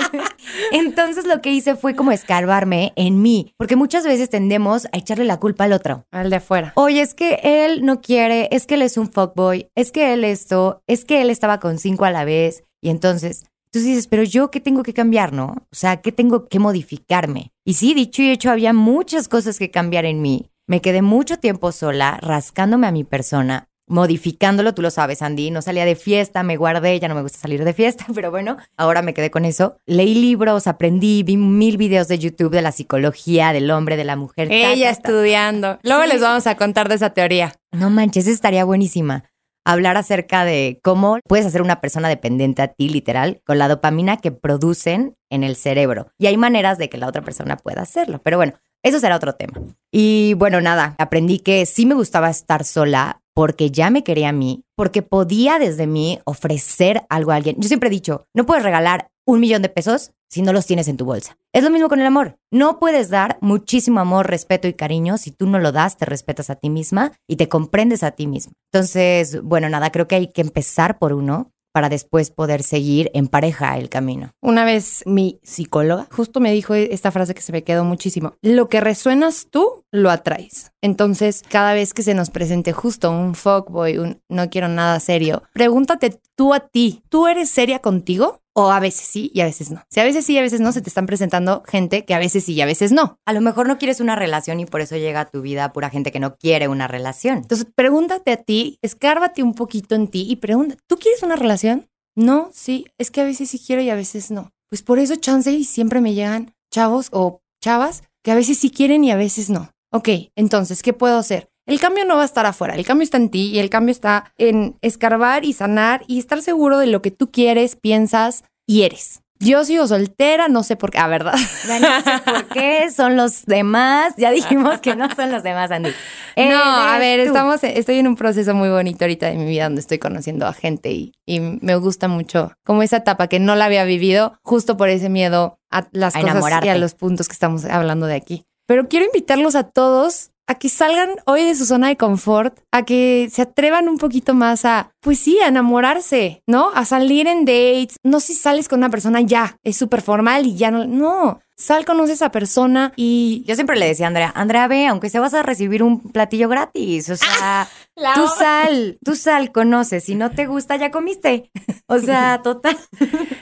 Entonces 0.71 1.28
lo 1.28 1.41
que 1.41 1.52
hice 1.52 1.76
fue 1.76 1.95
como 1.95 2.12
escarbarme 2.12 2.91
en 2.95 3.21
mí, 3.21 3.54
porque 3.58 3.76
muchas 3.76 4.04
veces 4.04 4.32
tendemos 4.32 4.86
a 4.86 4.97
echarle 4.97 5.26
la 5.26 5.39
culpa 5.39 5.65
al 5.65 5.74
otro. 5.74 6.06
Al 6.12 6.32
de 6.32 6.38
afuera. 6.38 6.74
Oye, 6.76 7.02
es 7.02 7.13
que 7.13 7.39
él 7.43 7.86
no 7.86 8.02
quiere, 8.02 8.50
es 8.52 8.65
que 8.65 8.74
él 8.74 8.82
es 8.82 8.97
un 8.97 9.12
fuckboy, 9.12 9.69
es 9.76 9.91
que 9.91 10.13
él 10.13 10.24
esto, 10.24 10.82
es 10.88 11.06
que 11.06 11.21
él 11.21 11.30
estaba 11.30 11.60
con 11.60 11.78
cinco 11.78 12.06
a 12.06 12.12
la 12.12 12.26
vez. 12.26 12.63
Y 12.82 12.89
entonces, 12.89 13.45
tú 13.71 13.80
dices, 13.80 14.08
pero 14.08 14.24
yo 14.24 14.52
qué 14.52 14.60
tengo 14.60 14.84
que 14.84 14.93
cambiar, 14.93 15.34
¿no? 15.34 15.45
O 15.71 15.76
sea, 15.76 16.02
¿qué 16.02 16.12
tengo 16.12 16.47
que 16.47 16.60
modificarme? 16.60 17.52
Y 17.63 17.76
sí, 17.76 17.93
dicho 17.93 18.21
y 18.21 18.32
hecho, 18.32 18.52
había 18.52 18.74
muchas 18.74 19.28
cosas 19.28 19.58
que 19.58 19.71
cambiar 19.71 20.06
en 20.06 20.21
mí. 20.21 20.51
Me 20.67 20.82
quedé 20.82 21.02
mucho 21.02 21.38
tiempo 21.38 21.71
sola, 21.71 22.17
rascándome 22.21 22.88
a 22.88 22.91
mi 22.91 23.04
persona, 23.04 23.67
modificándolo, 23.88 24.74
tú 24.74 24.82
lo 24.82 24.89
sabes, 24.89 25.21
Andy. 25.21 25.52
No 25.52 25.62
salía 25.62 25.86
de 25.86 25.95
fiesta, 25.95 26.43
me 26.43 26.56
guardé, 26.56 27.00
ya 27.00 27.08
no 27.08 27.15
me 27.15 27.21
gusta 27.24 27.39
salir 27.39 27.63
de 27.65 27.74
fiesta, 27.74 28.06
pero 28.15 28.32
bueno, 28.32 28.58
ahora 28.78 29.02
me 29.02 29.13
quedé 29.13 29.32
con 29.32 29.43
eso. 29.45 29.78
Leí 29.86 30.15
libros, 30.15 30.67
aprendí, 30.67 31.24
vi 31.24 31.38
mil 31.38 31.78
videos 31.78 32.08
de 32.08 32.19
YouTube 32.19 32.52
de 32.54 32.62
la 32.62 32.71
psicología, 32.71 33.54
del 33.54 33.69
hombre, 33.71 33.97
de 33.97 34.06
la 34.06 34.15
mujer. 34.15 34.47
ta, 34.47 34.54
Ella 34.54 34.93
ta, 34.93 35.02
ta. 35.02 35.10
estudiando. 35.10 35.80
Luego 35.84 36.04
Sí. 36.04 36.10
les 36.10 36.21
vamos 36.21 36.47
a 36.47 36.56
contar 36.56 36.89
de 36.89 36.95
esa 36.95 37.10
teoría. 37.12 37.54
No 37.71 37.89
manches, 37.89 38.28
estaría 38.28 38.63
buenísima. 38.63 39.26
Hablar 39.63 39.95
acerca 39.97 40.43
de 40.43 40.80
cómo 40.84 41.19
puedes 41.28 41.45
hacer 41.45 41.62
una 41.62 41.82
persona 41.82 42.10
dependiente 42.10 42.63
a 42.63 42.69
ti, 42.69 42.89
literal, 42.89 43.41
con 43.45 43.60
la 43.60 43.67
dopamina 43.67 44.17
que 44.17 44.32
producen 44.32 45.15
en 45.30 45.43
el 45.43 45.56
cerebro. 45.56 46.08
Y 46.17 46.26
hay 46.28 46.36
maneras 46.38 46.80
de 46.80 46.89
que 46.89 46.97
la 46.97 47.08
otra 47.08 47.21
persona 47.21 47.58
pueda 47.58 47.82
hacerlo. 47.84 48.21
Pero 48.24 48.38
bueno, 48.38 48.54
eso 48.84 49.00
será 49.00 49.15
otro 49.15 49.34
tema. 49.34 49.60
Y 49.91 50.34
bueno, 50.36 50.62
nada, 50.62 50.96
aprendí 50.98 51.39
que 51.39 51.65
sí 51.65 51.86
me 51.86 51.96
gustaba 51.96 52.30
estar 52.30 52.63
sola 52.63 53.22
porque 53.34 53.72
ya 53.72 53.89
me 53.89 54.04
quería 54.04 54.30
a 54.30 54.34
mí, 54.34 54.63
porque 54.76 55.02
podía 55.02 55.60
desde 55.60 55.88
mí 55.88 56.20
ofrecer 56.26 57.04
algo 57.10 57.32
a 57.32 57.36
alguien. 57.36 57.56
Yo 57.60 57.67
siempre 57.67 57.88
he 57.88 57.91
dicho, 57.91 58.26
no 58.34 58.46
puedes 58.46 58.63
regalar 58.63 59.10
un 59.26 59.39
millón 59.39 59.62
de 59.62 59.70
pesos 59.70 60.12
si 60.30 60.41
no 60.41 60.54
los 60.54 60.65
tienes 60.65 60.88
en 60.88 60.98
tu 60.98 61.06
bolsa. 61.06 61.38
Es 61.54 61.63
lo 61.63 61.70
mismo 61.70 61.89
con 61.89 62.00
el 62.00 62.08
amor. 62.08 62.38
No 62.52 62.80
puedes 62.80 63.10
dar 63.10 63.38
muchísimo 63.41 64.00
amor, 64.00 64.30
respeto 64.30 64.67
y 64.67 64.74
cariño 64.74 65.17
si 65.17 65.32
tú 65.32 65.48
no 65.48 65.60
lo 65.60 65.72
das, 65.72 65.98
te 65.98 66.06
respetas 66.06 66.50
a 66.50 66.56
ti 66.56 66.70
misma 66.70 67.12
y 67.28 67.36
te 67.36 67.50
comprendes 67.50 68.04
a 68.04 68.12
ti 68.12 68.28
misma. 68.28 68.54
Entonces, 68.72 69.41
bueno, 69.44 69.70
nada, 69.70 69.91
creo 69.91 70.08
que 70.08 70.15
hay 70.15 70.28
que 70.28 70.41
empezar 70.41 70.98
por 70.98 71.13
uno. 71.13 71.52
Para 71.71 71.89
después 71.89 72.31
poder 72.31 72.63
seguir 72.63 73.10
en 73.13 73.27
pareja 73.27 73.77
el 73.77 73.89
camino. 73.89 74.31
Una 74.41 74.65
vez 74.65 75.03
mi 75.05 75.39
psicóloga 75.43 76.07
justo 76.12 76.39
me 76.39 76.51
dijo 76.51 76.73
esta 76.73 77.12
frase 77.12 77.34
que 77.34 77.41
se 77.41 77.51
me 77.51 77.63
quedó 77.63 77.84
muchísimo. 77.84 78.34
Lo 78.41 78.69
que 78.69 78.81
resuenas 78.81 79.47
tú, 79.49 79.86
lo 79.91 80.10
atraes. 80.10 80.71
Entonces, 80.81 81.43
cada 81.49 81.73
vez 81.73 81.93
que 81.93 82.03
se 82.03 82.13
nos 82.13 82.29
presente 82.29 82.71
justo 82.71 83.12
un 83.12 83.36
fuckboy, 83.36 83.97
un 83.97 84.21
no 84.29 84.49
quiero 84.49 84.67
nada 84.67 84.99
serio, 84.99 85.43
pregúntate 85.53 86.19
tú 86.36 86.53
a 86.53 86.62
ti, 86.62 87.03
¿tú 87.10 87.27
eres 87.27 87.49
seria 87.49 87.79
contigo? 87.79 88.40
O 88.54 88.72
a 88.72 88.80
veces 88.80 89.08
sí 89.08 89.32
y 89.34 89.42
a 89.42 89.46
veces 89.46 89.72
no. 89.72 89.84
Si 89.90 90.00
a 90.00 90.04
veces 90.04 90.26
sí 90.26 90.34
y 90.34 90.38
a 90.38 90.42
veces 90.42 90.60
no, 90.60 90.72
se 90.72 90.82
te 90.82 90.90
están 90.90 91.06
presentando 91.06 91.64
gente 91.66 92.06
que 92.06 92.14
a 92.14 92.20
veces 92.20 92.44
sí 92.44 92.54
y 92.54 92.62
a 92.62 92.66
veces 92.66 92.92
no. 92.92 93.18
A 93.26 93.34
lo 93.34 93.42
mejor 93.42 93.68
no 93.68 93.78
quieres 93.78 94.02
una 94.02 94.16
relación 94.16 94.60
y 94.60 94.66
por 94.66 94.82
eso 94.82 94.98
llega 94.98 95.22
a 95.22 95.30
tu 95.30 95.42
vida 95.42 95.72
pura 95.72 95.90
gente 95.90 96.12
que 96.12 96.20
no 96.20 96.36
quiere 96.36 96.68
una 96.68 96.88
relación. 96.88 97.38
Entonces, 97.38 97.68
pregúntate 97.74 98.32
a 98.32 98.38
ti, 98.38 98.78
escárbate 98.82 99.42
un 99.44 99.54
poquito 99.54 99.96
en 99.96 100.08
ti 100.08 100.26
y 100.30 100.36
pregunta, 100.38 100.76
¿tú 100.88 100.98
quieres 100.98 101.24
una 101.24 101.36
relación? 101.36 101.88
No, 102.16 102.50
sí, 102.54 102.88
es 102.98 103.10
que 103.10 103.22
a 103.22 103.26
veces 103.26 103.50
sí 103.50 103.60
quiero 103.66 103.82
y 103.82 103.90
a 103.90 103.96
veces 103.96 104.32
no. 104.32 104.52
Pues 104.70 104.84
por 104.84 105.00
eso 105.00 105.16
chance 105.16 105.52
y 105.52 105.64
siempre 105.64 106.02
me 106.02 106.14
llegan 106.14 106.54
chavos 106.72 107.08
o 107.12 107.42
chavas 107.62 108.04
que 108.24 108.32
a 108.32 108.36
veces 108.36 108.58
sí 108.58 108.70
quieren 108.70 109.04
y 109.04 109.12
a 109.12 109.18
veces 109.18 109.50
no. 109.50 109.72
Ok, 109.94 110.10
entonces, 110.36 110.84
¿qué 110.84 110.94
puedo 110.94 111.18
hacer? 111.18 111.51
El 111.67 111.80
cambio 111.80 112.06
no 112.06 112.15
va 112.15 112.24
a 112.24 112.26
estar 112.26 112.45
afuera, 112.45 112.76
el 112.76 112.86
cambio 112.86 113.04
está 113.04 113.17
en 113.17 113.30
ti 113.30 113.52
y 113.52 113.60
el 113.60 113.69
cambio 113.69 113.91
está 113.91 114.34
en 114.38 114.76
escarbar 114.82 115.45
y 115.45 115.54
sanar 115.54 116.04
y 116.08 116.19
estar 116.19 116.41
seguro 116.41 116.80
de 116.80 116.88
lo 116.88 117.02
que 117.02 117.12
tú 117.12 117.32
quieres, 117.32 117.76
piensas 117.76 118.43
y 118.65 118.84
eres. 118.84 119.21
Yo 119.41 119.65
sigo 119.65 119.88
soltera, 119.88 120.50
no 120.50 120.62
sé 120.62 120.76
por 120.76 120.91
qué, 120.91 121.00
ah, 121.00 121.08
¿verdad? 121.08 121.34
Ya 121.67 121.80
no 121.80 122.02
sé 122.04 122.19
por 122.24 122.47
qué 122.50 122.91
son 122.91 123.17
los 123.17 123.45
demás. 123.45 124.13
Ya 124.15 124.30
dijimos 124.30 124.80
que 124.80 124.95
no 124.95 125.10
son 125.15 125.32
los 125.32 125.41
demás, 125.41 125.71
Andy. 125.71 125.89
No, 126.38 126.62
a 126.63 127.00
ver, 127.00 127.21
tú. 127.21 127.28
estamos, 127.28 127.63
estoy 127.63 127.97
en 127.97 128.08
un 128.08 128.15
proceso 128.15 128.54
muy 128.54 128.69
bonito 128.69 129.04
ahorita 129.04 129.28
de 129.28 129.38
mi 129.38 129.45
vida 129.45 129.63
donde 129.63 129.82
estoy 129.82 129.97
conociendo 129.97 130.45
a 130.45 130.54
gente 130.54 130.91
y, 130.91 131.13
y 131.26 131.39
me 131.39 131.76
gusta 131.76 132.08
mucho 132.08 132.54
como 132.63 132.84
esa 132.84 132.97
etapa 132.97 133.28
que 133.28 133.39
no 133.39 133.56
la 133.56 133.65
había 133.65 133.84
vivido 133.84 134.38
justo 134.43 134.78
por 134.78 134.89
ese 134.89 135.10
miedo 135.10 135.58
a 135.71 135.88
las 135.91 136.15
A 136.15 136.21
cosas 136.21 136.63
y 136.63 136.69
a 136.69 136.78
los 136.78 136.93
puntos 136.93 137.28
que 137.28 137.34
estamos 137.34 137.65
hablando 137.65 138.06
de 138.06 138.15
aquí. 138.15 138.45
Pero 138.67 138.88
quiero 138.88 139.08
invitarlos 139.08 139.56
a 139.56 139.63
todos 139.63 140.32
a 140.47 140.56
que 140.56 140.69
salgan 140.69 141.12
hoy 141.25 141.43
de 141.43 141.56
su 141.56 141.65
zona 141.65 141.88
de 141.88 141.97
confort, 141.97 142.60
a 142.71 142.84
que 142.84 143.30
se 143.32 143.43
atrevan 143.43 143.88
un 143.88 143.97
poquito 143.97 144.34
más 144.34 144.65
a, 144.65 144.91
pues 144.99 145.19
sí, 145.19 145.39
a 145.39 145.47
enamorarse, 145.47 146.43
¿no? 146.47 146.71
A 146.73 146.86
salir 146.86 147.27
en 147.27 147.45
dates. 147.45 147.97
No 148.04 148.19
si 148.19 148.34
sales 148.34 148.67
con 148.67 148.80
una 148.80 148.89
persona 148.89 149.21
ya, 149.21 149.58
es 149.63 149.77
súper 149.77 150.01
formal 150.01 150.45
y 150.45 150.56
ya 150.56 150.71
no, 150.71 150.86
no. 150.86 151.39
Sal, 151.62 151.86
conoce 151.86 152.13
a 152.13 152.15
esa 152.15 152.32
persona 152.32 152.91
y 152.95 153.43
Yo 153.45 153.54
siempre 153.54 153.77
le 153.77 153.86
decía 153.86 154.08
a 154.08 154.10
Andrea, 154.10 154.32
Andrea, 154.36 154.67
ve, 154.67 154.88
aunque 154.88 155.12
se 155.12 155.19
vas 155.19 155.36
a 155.36 155.43
recibir 155.43 155.84
un 155.84 155.99
platillo 155.99 156.49
gratis. 156.49 157.12
O 157.12 157.15
sea, 157.15 157.67
tú 158.15 158.27
sal, 158.27 158.97
tú 159.06 159.15
sal, 159.15 159.51
conoces. 159.51 160.06
Si 160.06 160.15
no 160.15 160.32
te 160.32 160.47
gusta, 160.47 160.75
ya 160.77 160.89
comiste. 160.89 161.51
O 161.86 161.99
sea, 161.99 162.41
total. 162.43 162.77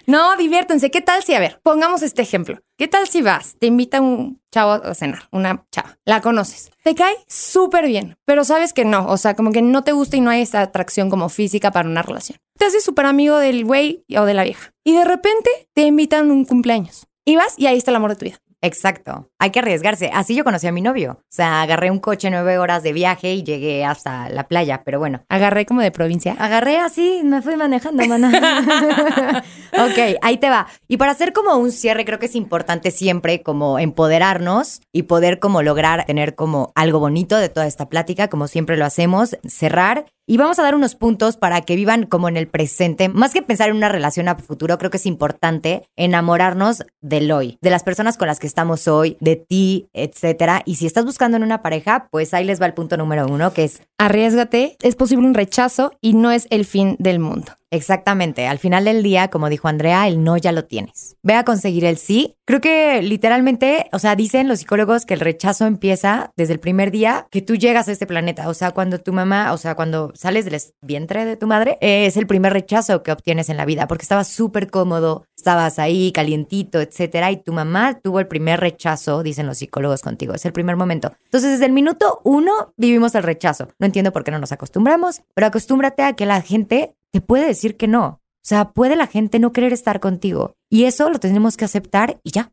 No, 0.06 0.36
diviértense. 0.36 0.92
¿Qué 0.92 1.00
tal 1.00 1.24
si, 1.24 1.34
a 1.34 1.40
ver, 1.40 1.62
pongamos 1.64 2.02
este 2.02 2.22
ejemplo. 2.22 2.60
¿Qué 2.78 2.90
tal 2.90 3.08
si 3.08 3.22
vas, 3.22 3.56
te 3.58 3.68
invita 3.68 4.02
un 4.02 4.39
chavo 4.52 4.72
a 4.72 4.94
cenar, 4.96 5.28
una 5.32 5.66
chava, 5.72 5.98
la 6.06 6.22
conoces, 6.22 6.72
te 6.84 6.96
cae 6.96 7.16
súper 7.28 7.88
bien, 7.88 8.18
pero 8.26 8.44
sabes 8.44 8.74
que 8.74 8.86
no, 8.86 9.08
o 9.08 9.18
sea, 9.18 9.36
como 9.36 9.52
que 9.52 9.62
no 9.62 9.84
te 9.84 9.92
gusta 9.92 10.18
y 10.18 10.22
no 10.22 10.30
hay 10.30 10.42
esta 10.42 10.62
atracción 10.62 11.10
como 11.10 11.30
física 11.30 11.72
para 11.72 11.90
una 11.90 12.02
relación. 12.02 12.40
Te 12.58 12.66
haces 12.66 12.84
súper 12.84 13.06
amigo 13.06 13.38
del 13.38 13.66
güey 13.66 14.06
o 14.18 14.26
de 14.26 14.34
la 14.34 14.44
vieja 14.44 14.74
y 14.84 14.94
de 14.94 15.06
repente 15.06 15.50
te 15.74 15.84
invitan 15.84 16.30
a 16.30 16.34
un 16.34 16.46
cumpleaños 16.46 17.08
y 17.26 17.36
vas 17.36 17.54
y 17.58 17.68
ahí 17.68 17.78
está 17.78 17.92
el 17.92 17.98
amor 17.98 18.12
de 18.12 18.16
tu 18.18 18.26
vida. 18.26 18.40
Exacto. 18.62 19.30
Hay 19.40 19.52
que 19.52 19.60
arriesgarse. 19.60 20.12
Así 20.14 20.36
yo 20.36 20.44
conocí 20.44 20.68
a 20.68 20.72
mi 20.72 20.82
novio. 20.82 21.20
O 21.22 21.26
sea, 21.30 21.62
agarré 21.62 21.92
un 21.92 22.00
coche 22.00 22.30
nueve 22.30 22.58
horas 22.58 22.84
de 22.84 22.94
viaje 22.94 23.34
y 23.34 23.44
llegué 23.44 23.86
hasta 23.86 24.30
la 24.30 24.48
playa. 24.48 24.84
Pero 24.84 25.00
bueno, 25.00 25.24
Agarré 25.30 25.66
como 25.66 25.82
de 25.82 25.92
provincia. 25.92 26.36
Agarré 26.40 26.80
así, 26.80 27.22
me 27.24 27.42
fui 27.42 27.56
manejando, 27.56 28.06
mana. 28.06 29.44
ok, 29.74 30.18
ahí 30.22 30.38
te 30.38 30.50
va. 30.50 30.68
Y 30.88 30.98
para 30.98 31.12
hacer 31.12 31.34
como 31.34 31.56
un 31.56 31.72
cierre, 31.72 32.04
creo 32.04 32.20
que 32.20 32.26
es 32.26 32.36
importante 32.36 32.92
siempre 32.92 33.42
como 33.42 33.80
empoderarnos 33.80 34.82
y 34.92 35.04
poder 35.04 35.40
como 35.40 35.62
lograr 35.62 36.06
tener 36.06 36.36
como 36.36 36.72
algo 36.76 37.00
bonito 37.00 37.38
de 37.38 37.50
toda 37.50 37.68
esta 37.68 37.88
plática, 37.88 38.28
como 38.28 38.48
siempre 38.48 38.76
lo 38.76 38.86
hacemos, 38.86 39.38
cerrar. 39.48 40.06
Y 40.32 40.38
vamos 40.38 40.60
a 40.60 40.62
dar 40.62 40.76
unos 40.76 40.94
puntos 40.94 41.38
para 41.38 41.62
que 41.62 41.76
vivan 41.76 42.06
como 42.06 42.30
en 42.30 42.38
el 42.38 42.48
presente. 42.48 43.10
Más 43.10 43.34
que 43.34 43.42
pensar 43.42 43.70
en 43.70 43.78
una 43.78 43.90
relación 43.90 44.28
a 44.28 44.36
futuro, 44.36 44.78
creo 44.78 44.92
que 44.92 44.98
es 44.98 45.08
importante 45.08 45.90
enamorarnos 45.96 46.86
del 47.02 47.32
hoy, 47.32 47.58
de 47.62 47.72
las 47.72 47.82
personas 47.82 48.16
con 48.16 48.28
las 48.28 48.40
que 48.40 48.46
estamos 48.46 48.88
hoy, 48.88 49.18
de 49.22 49.38
ti, 49.38 49.90
etcétera. 49.92 50.62
Y 50.66 50.76
si 50.76 50.86
estás 50.86 51.04
buscando 51.04 51.36
en 51.38 51.42
una 51.42 51.64
pareja, 51.64 52.10
pues 52.12 52.36
ahí 52.36 52.46
les 52.46 52.62
va 52.62 52.68
el 52.68 52.76
punto 52.76 52.96
número 52.96 53.26
uno, 53.26 53.54
que 53.54 53.64
es 53.64 53.82
Arriesgate, 53.98 54.78
es 54.84 54.96
posible 54.96 55.26
un 55.26 55.34
rechazo 55.34 55.94
y 56.00 56.14
no 56.14 56.30
es 56.30 56.46
el 56.52 56.66
fin 56.66 56.96
del 57.00 57.18
mundo. 57.18 57.54
Exactamente. 57.72 58.48
Al 58.48 58.58
final 58.58 58.86
del 58.86 59.04
día, 59.04 59.30
como 59.30 59.48
dijo 59.48 59.68
Andrea, 59.68 60.08
el 60.08 60.24
no 60.24 60.38
ya 60.38 60.52
lo 60.52 60.66
tienes. 60.66 61.18
Ve 61.22 61.36
a 61.36 61.46
conseguir 61.46 61.86
el 61.86 61.98
sí. 61.98 62.36
Creo 62.46 62.62
que 62.62 63.02
literalmente, 63.04 63.88
o 63.92 64.00
sea, 64.00 64.16
dicen 64.16 64.48
los 64.48 64.60
psicólogos 64.60 65.06
que 65.06 65.14
el 65.14 65.20
rechazo 65.20 65.68
empieza 65.68 66.32
desde 66.36 66.54
el 66.54 66.60
primer 66.60 66.90
día 66.90 67.28
que 67.30 67.44
tú 67.44 67.56
llegas 67.56 67.88
a 67.88 67.92
este 67.92 68.08
planeta. 68.08 68.50
O 68.50 68.56
sea, 68.56 68.72
cuando 68.72 69.00
tu 69.00 69.14
mamá, 69.14 69.54
o 69.54 69.58
sea, 69.58 69.76
cuando 69.76 70.12
sales 70.16 70.46
del 70.46 70.60
vientre 70.82 71.26
de 71.26 71.38
tu 71.38 71.46
madre, 71.46 71.78
es 71.82 72.18
el 72.18 72.26
primer 72.26 72.54
rechazo 72.54 73.04
que 73.04 73.12
obtienes 73.12 73.50
en 73.50 73.58
la 73.58 73.66
vida 73.66 73.88
porque 73.88 74.02
estabas 74.02 74.30
súper 74.30 74.72
cómodo, 74.72 75.26
estabas 75.38 75.78
ahí 75.78 76.12
calientito, 76.12 76.82
etcétera. 76.82 77.30
Y 77.30 77.38
tu 77.38 77.54
mamá 77.54 78.00
tuvo 78.02 78.20
el 78.20 78.28
primer 78.28 78.60
rechazo, 78.60 79.22
dicen 79.22 79.46
los 79.46 79.60
psicólogos 79.60 80.02
contigo. 80.02 80.34
Es 80.34 80.46
el 80.46 80.54
primer 80.54 80.76
momento. 80.76 81.14
Entonces, 81.26 81.52
desde 81.52 81.66
el 81.66 81.72
minuto 81.72 82.22
uno 82.24 82.74
vivimos 82.78 83.14
el 83.14 83.22
rechazo. 83.22 83.68
No 83.78 83.86
entiendo 83.86 84.12
por 84.12 84.24
qué 84.24 84.32
no 84.32 84.40
nos 84.40 84.52
acostumbramos, 84.52 85.22
pero 85.36 85.46
acostúmbrate 85.46 86.02
a 86.02 86.14
que 86.14 86.26
la 86.26 86.42
gente 86.42 86.96
te 87.12 87.22
puede 87.22 87.46
decir 87.46 87.78
que 87.78 87.88
no. 87.88 88.06
O 88.06 88.48
sea, 88.50 88.72
puede 88.72 88.96
la 88.96 89.08
gente 89.08 89.40
no 89.40 89.52
querer 89.52 89.74
estar 89.74 90.00
contigo. 90.00 90.56
Y 90.70 90.86
eso 90.86 91.10
lo 91.10 91.20
tenemos 91.20 91.58
que 91.58 91.66
aceptar 91.66 92.20
y 92.24 92.32
ya. 92.32 92.52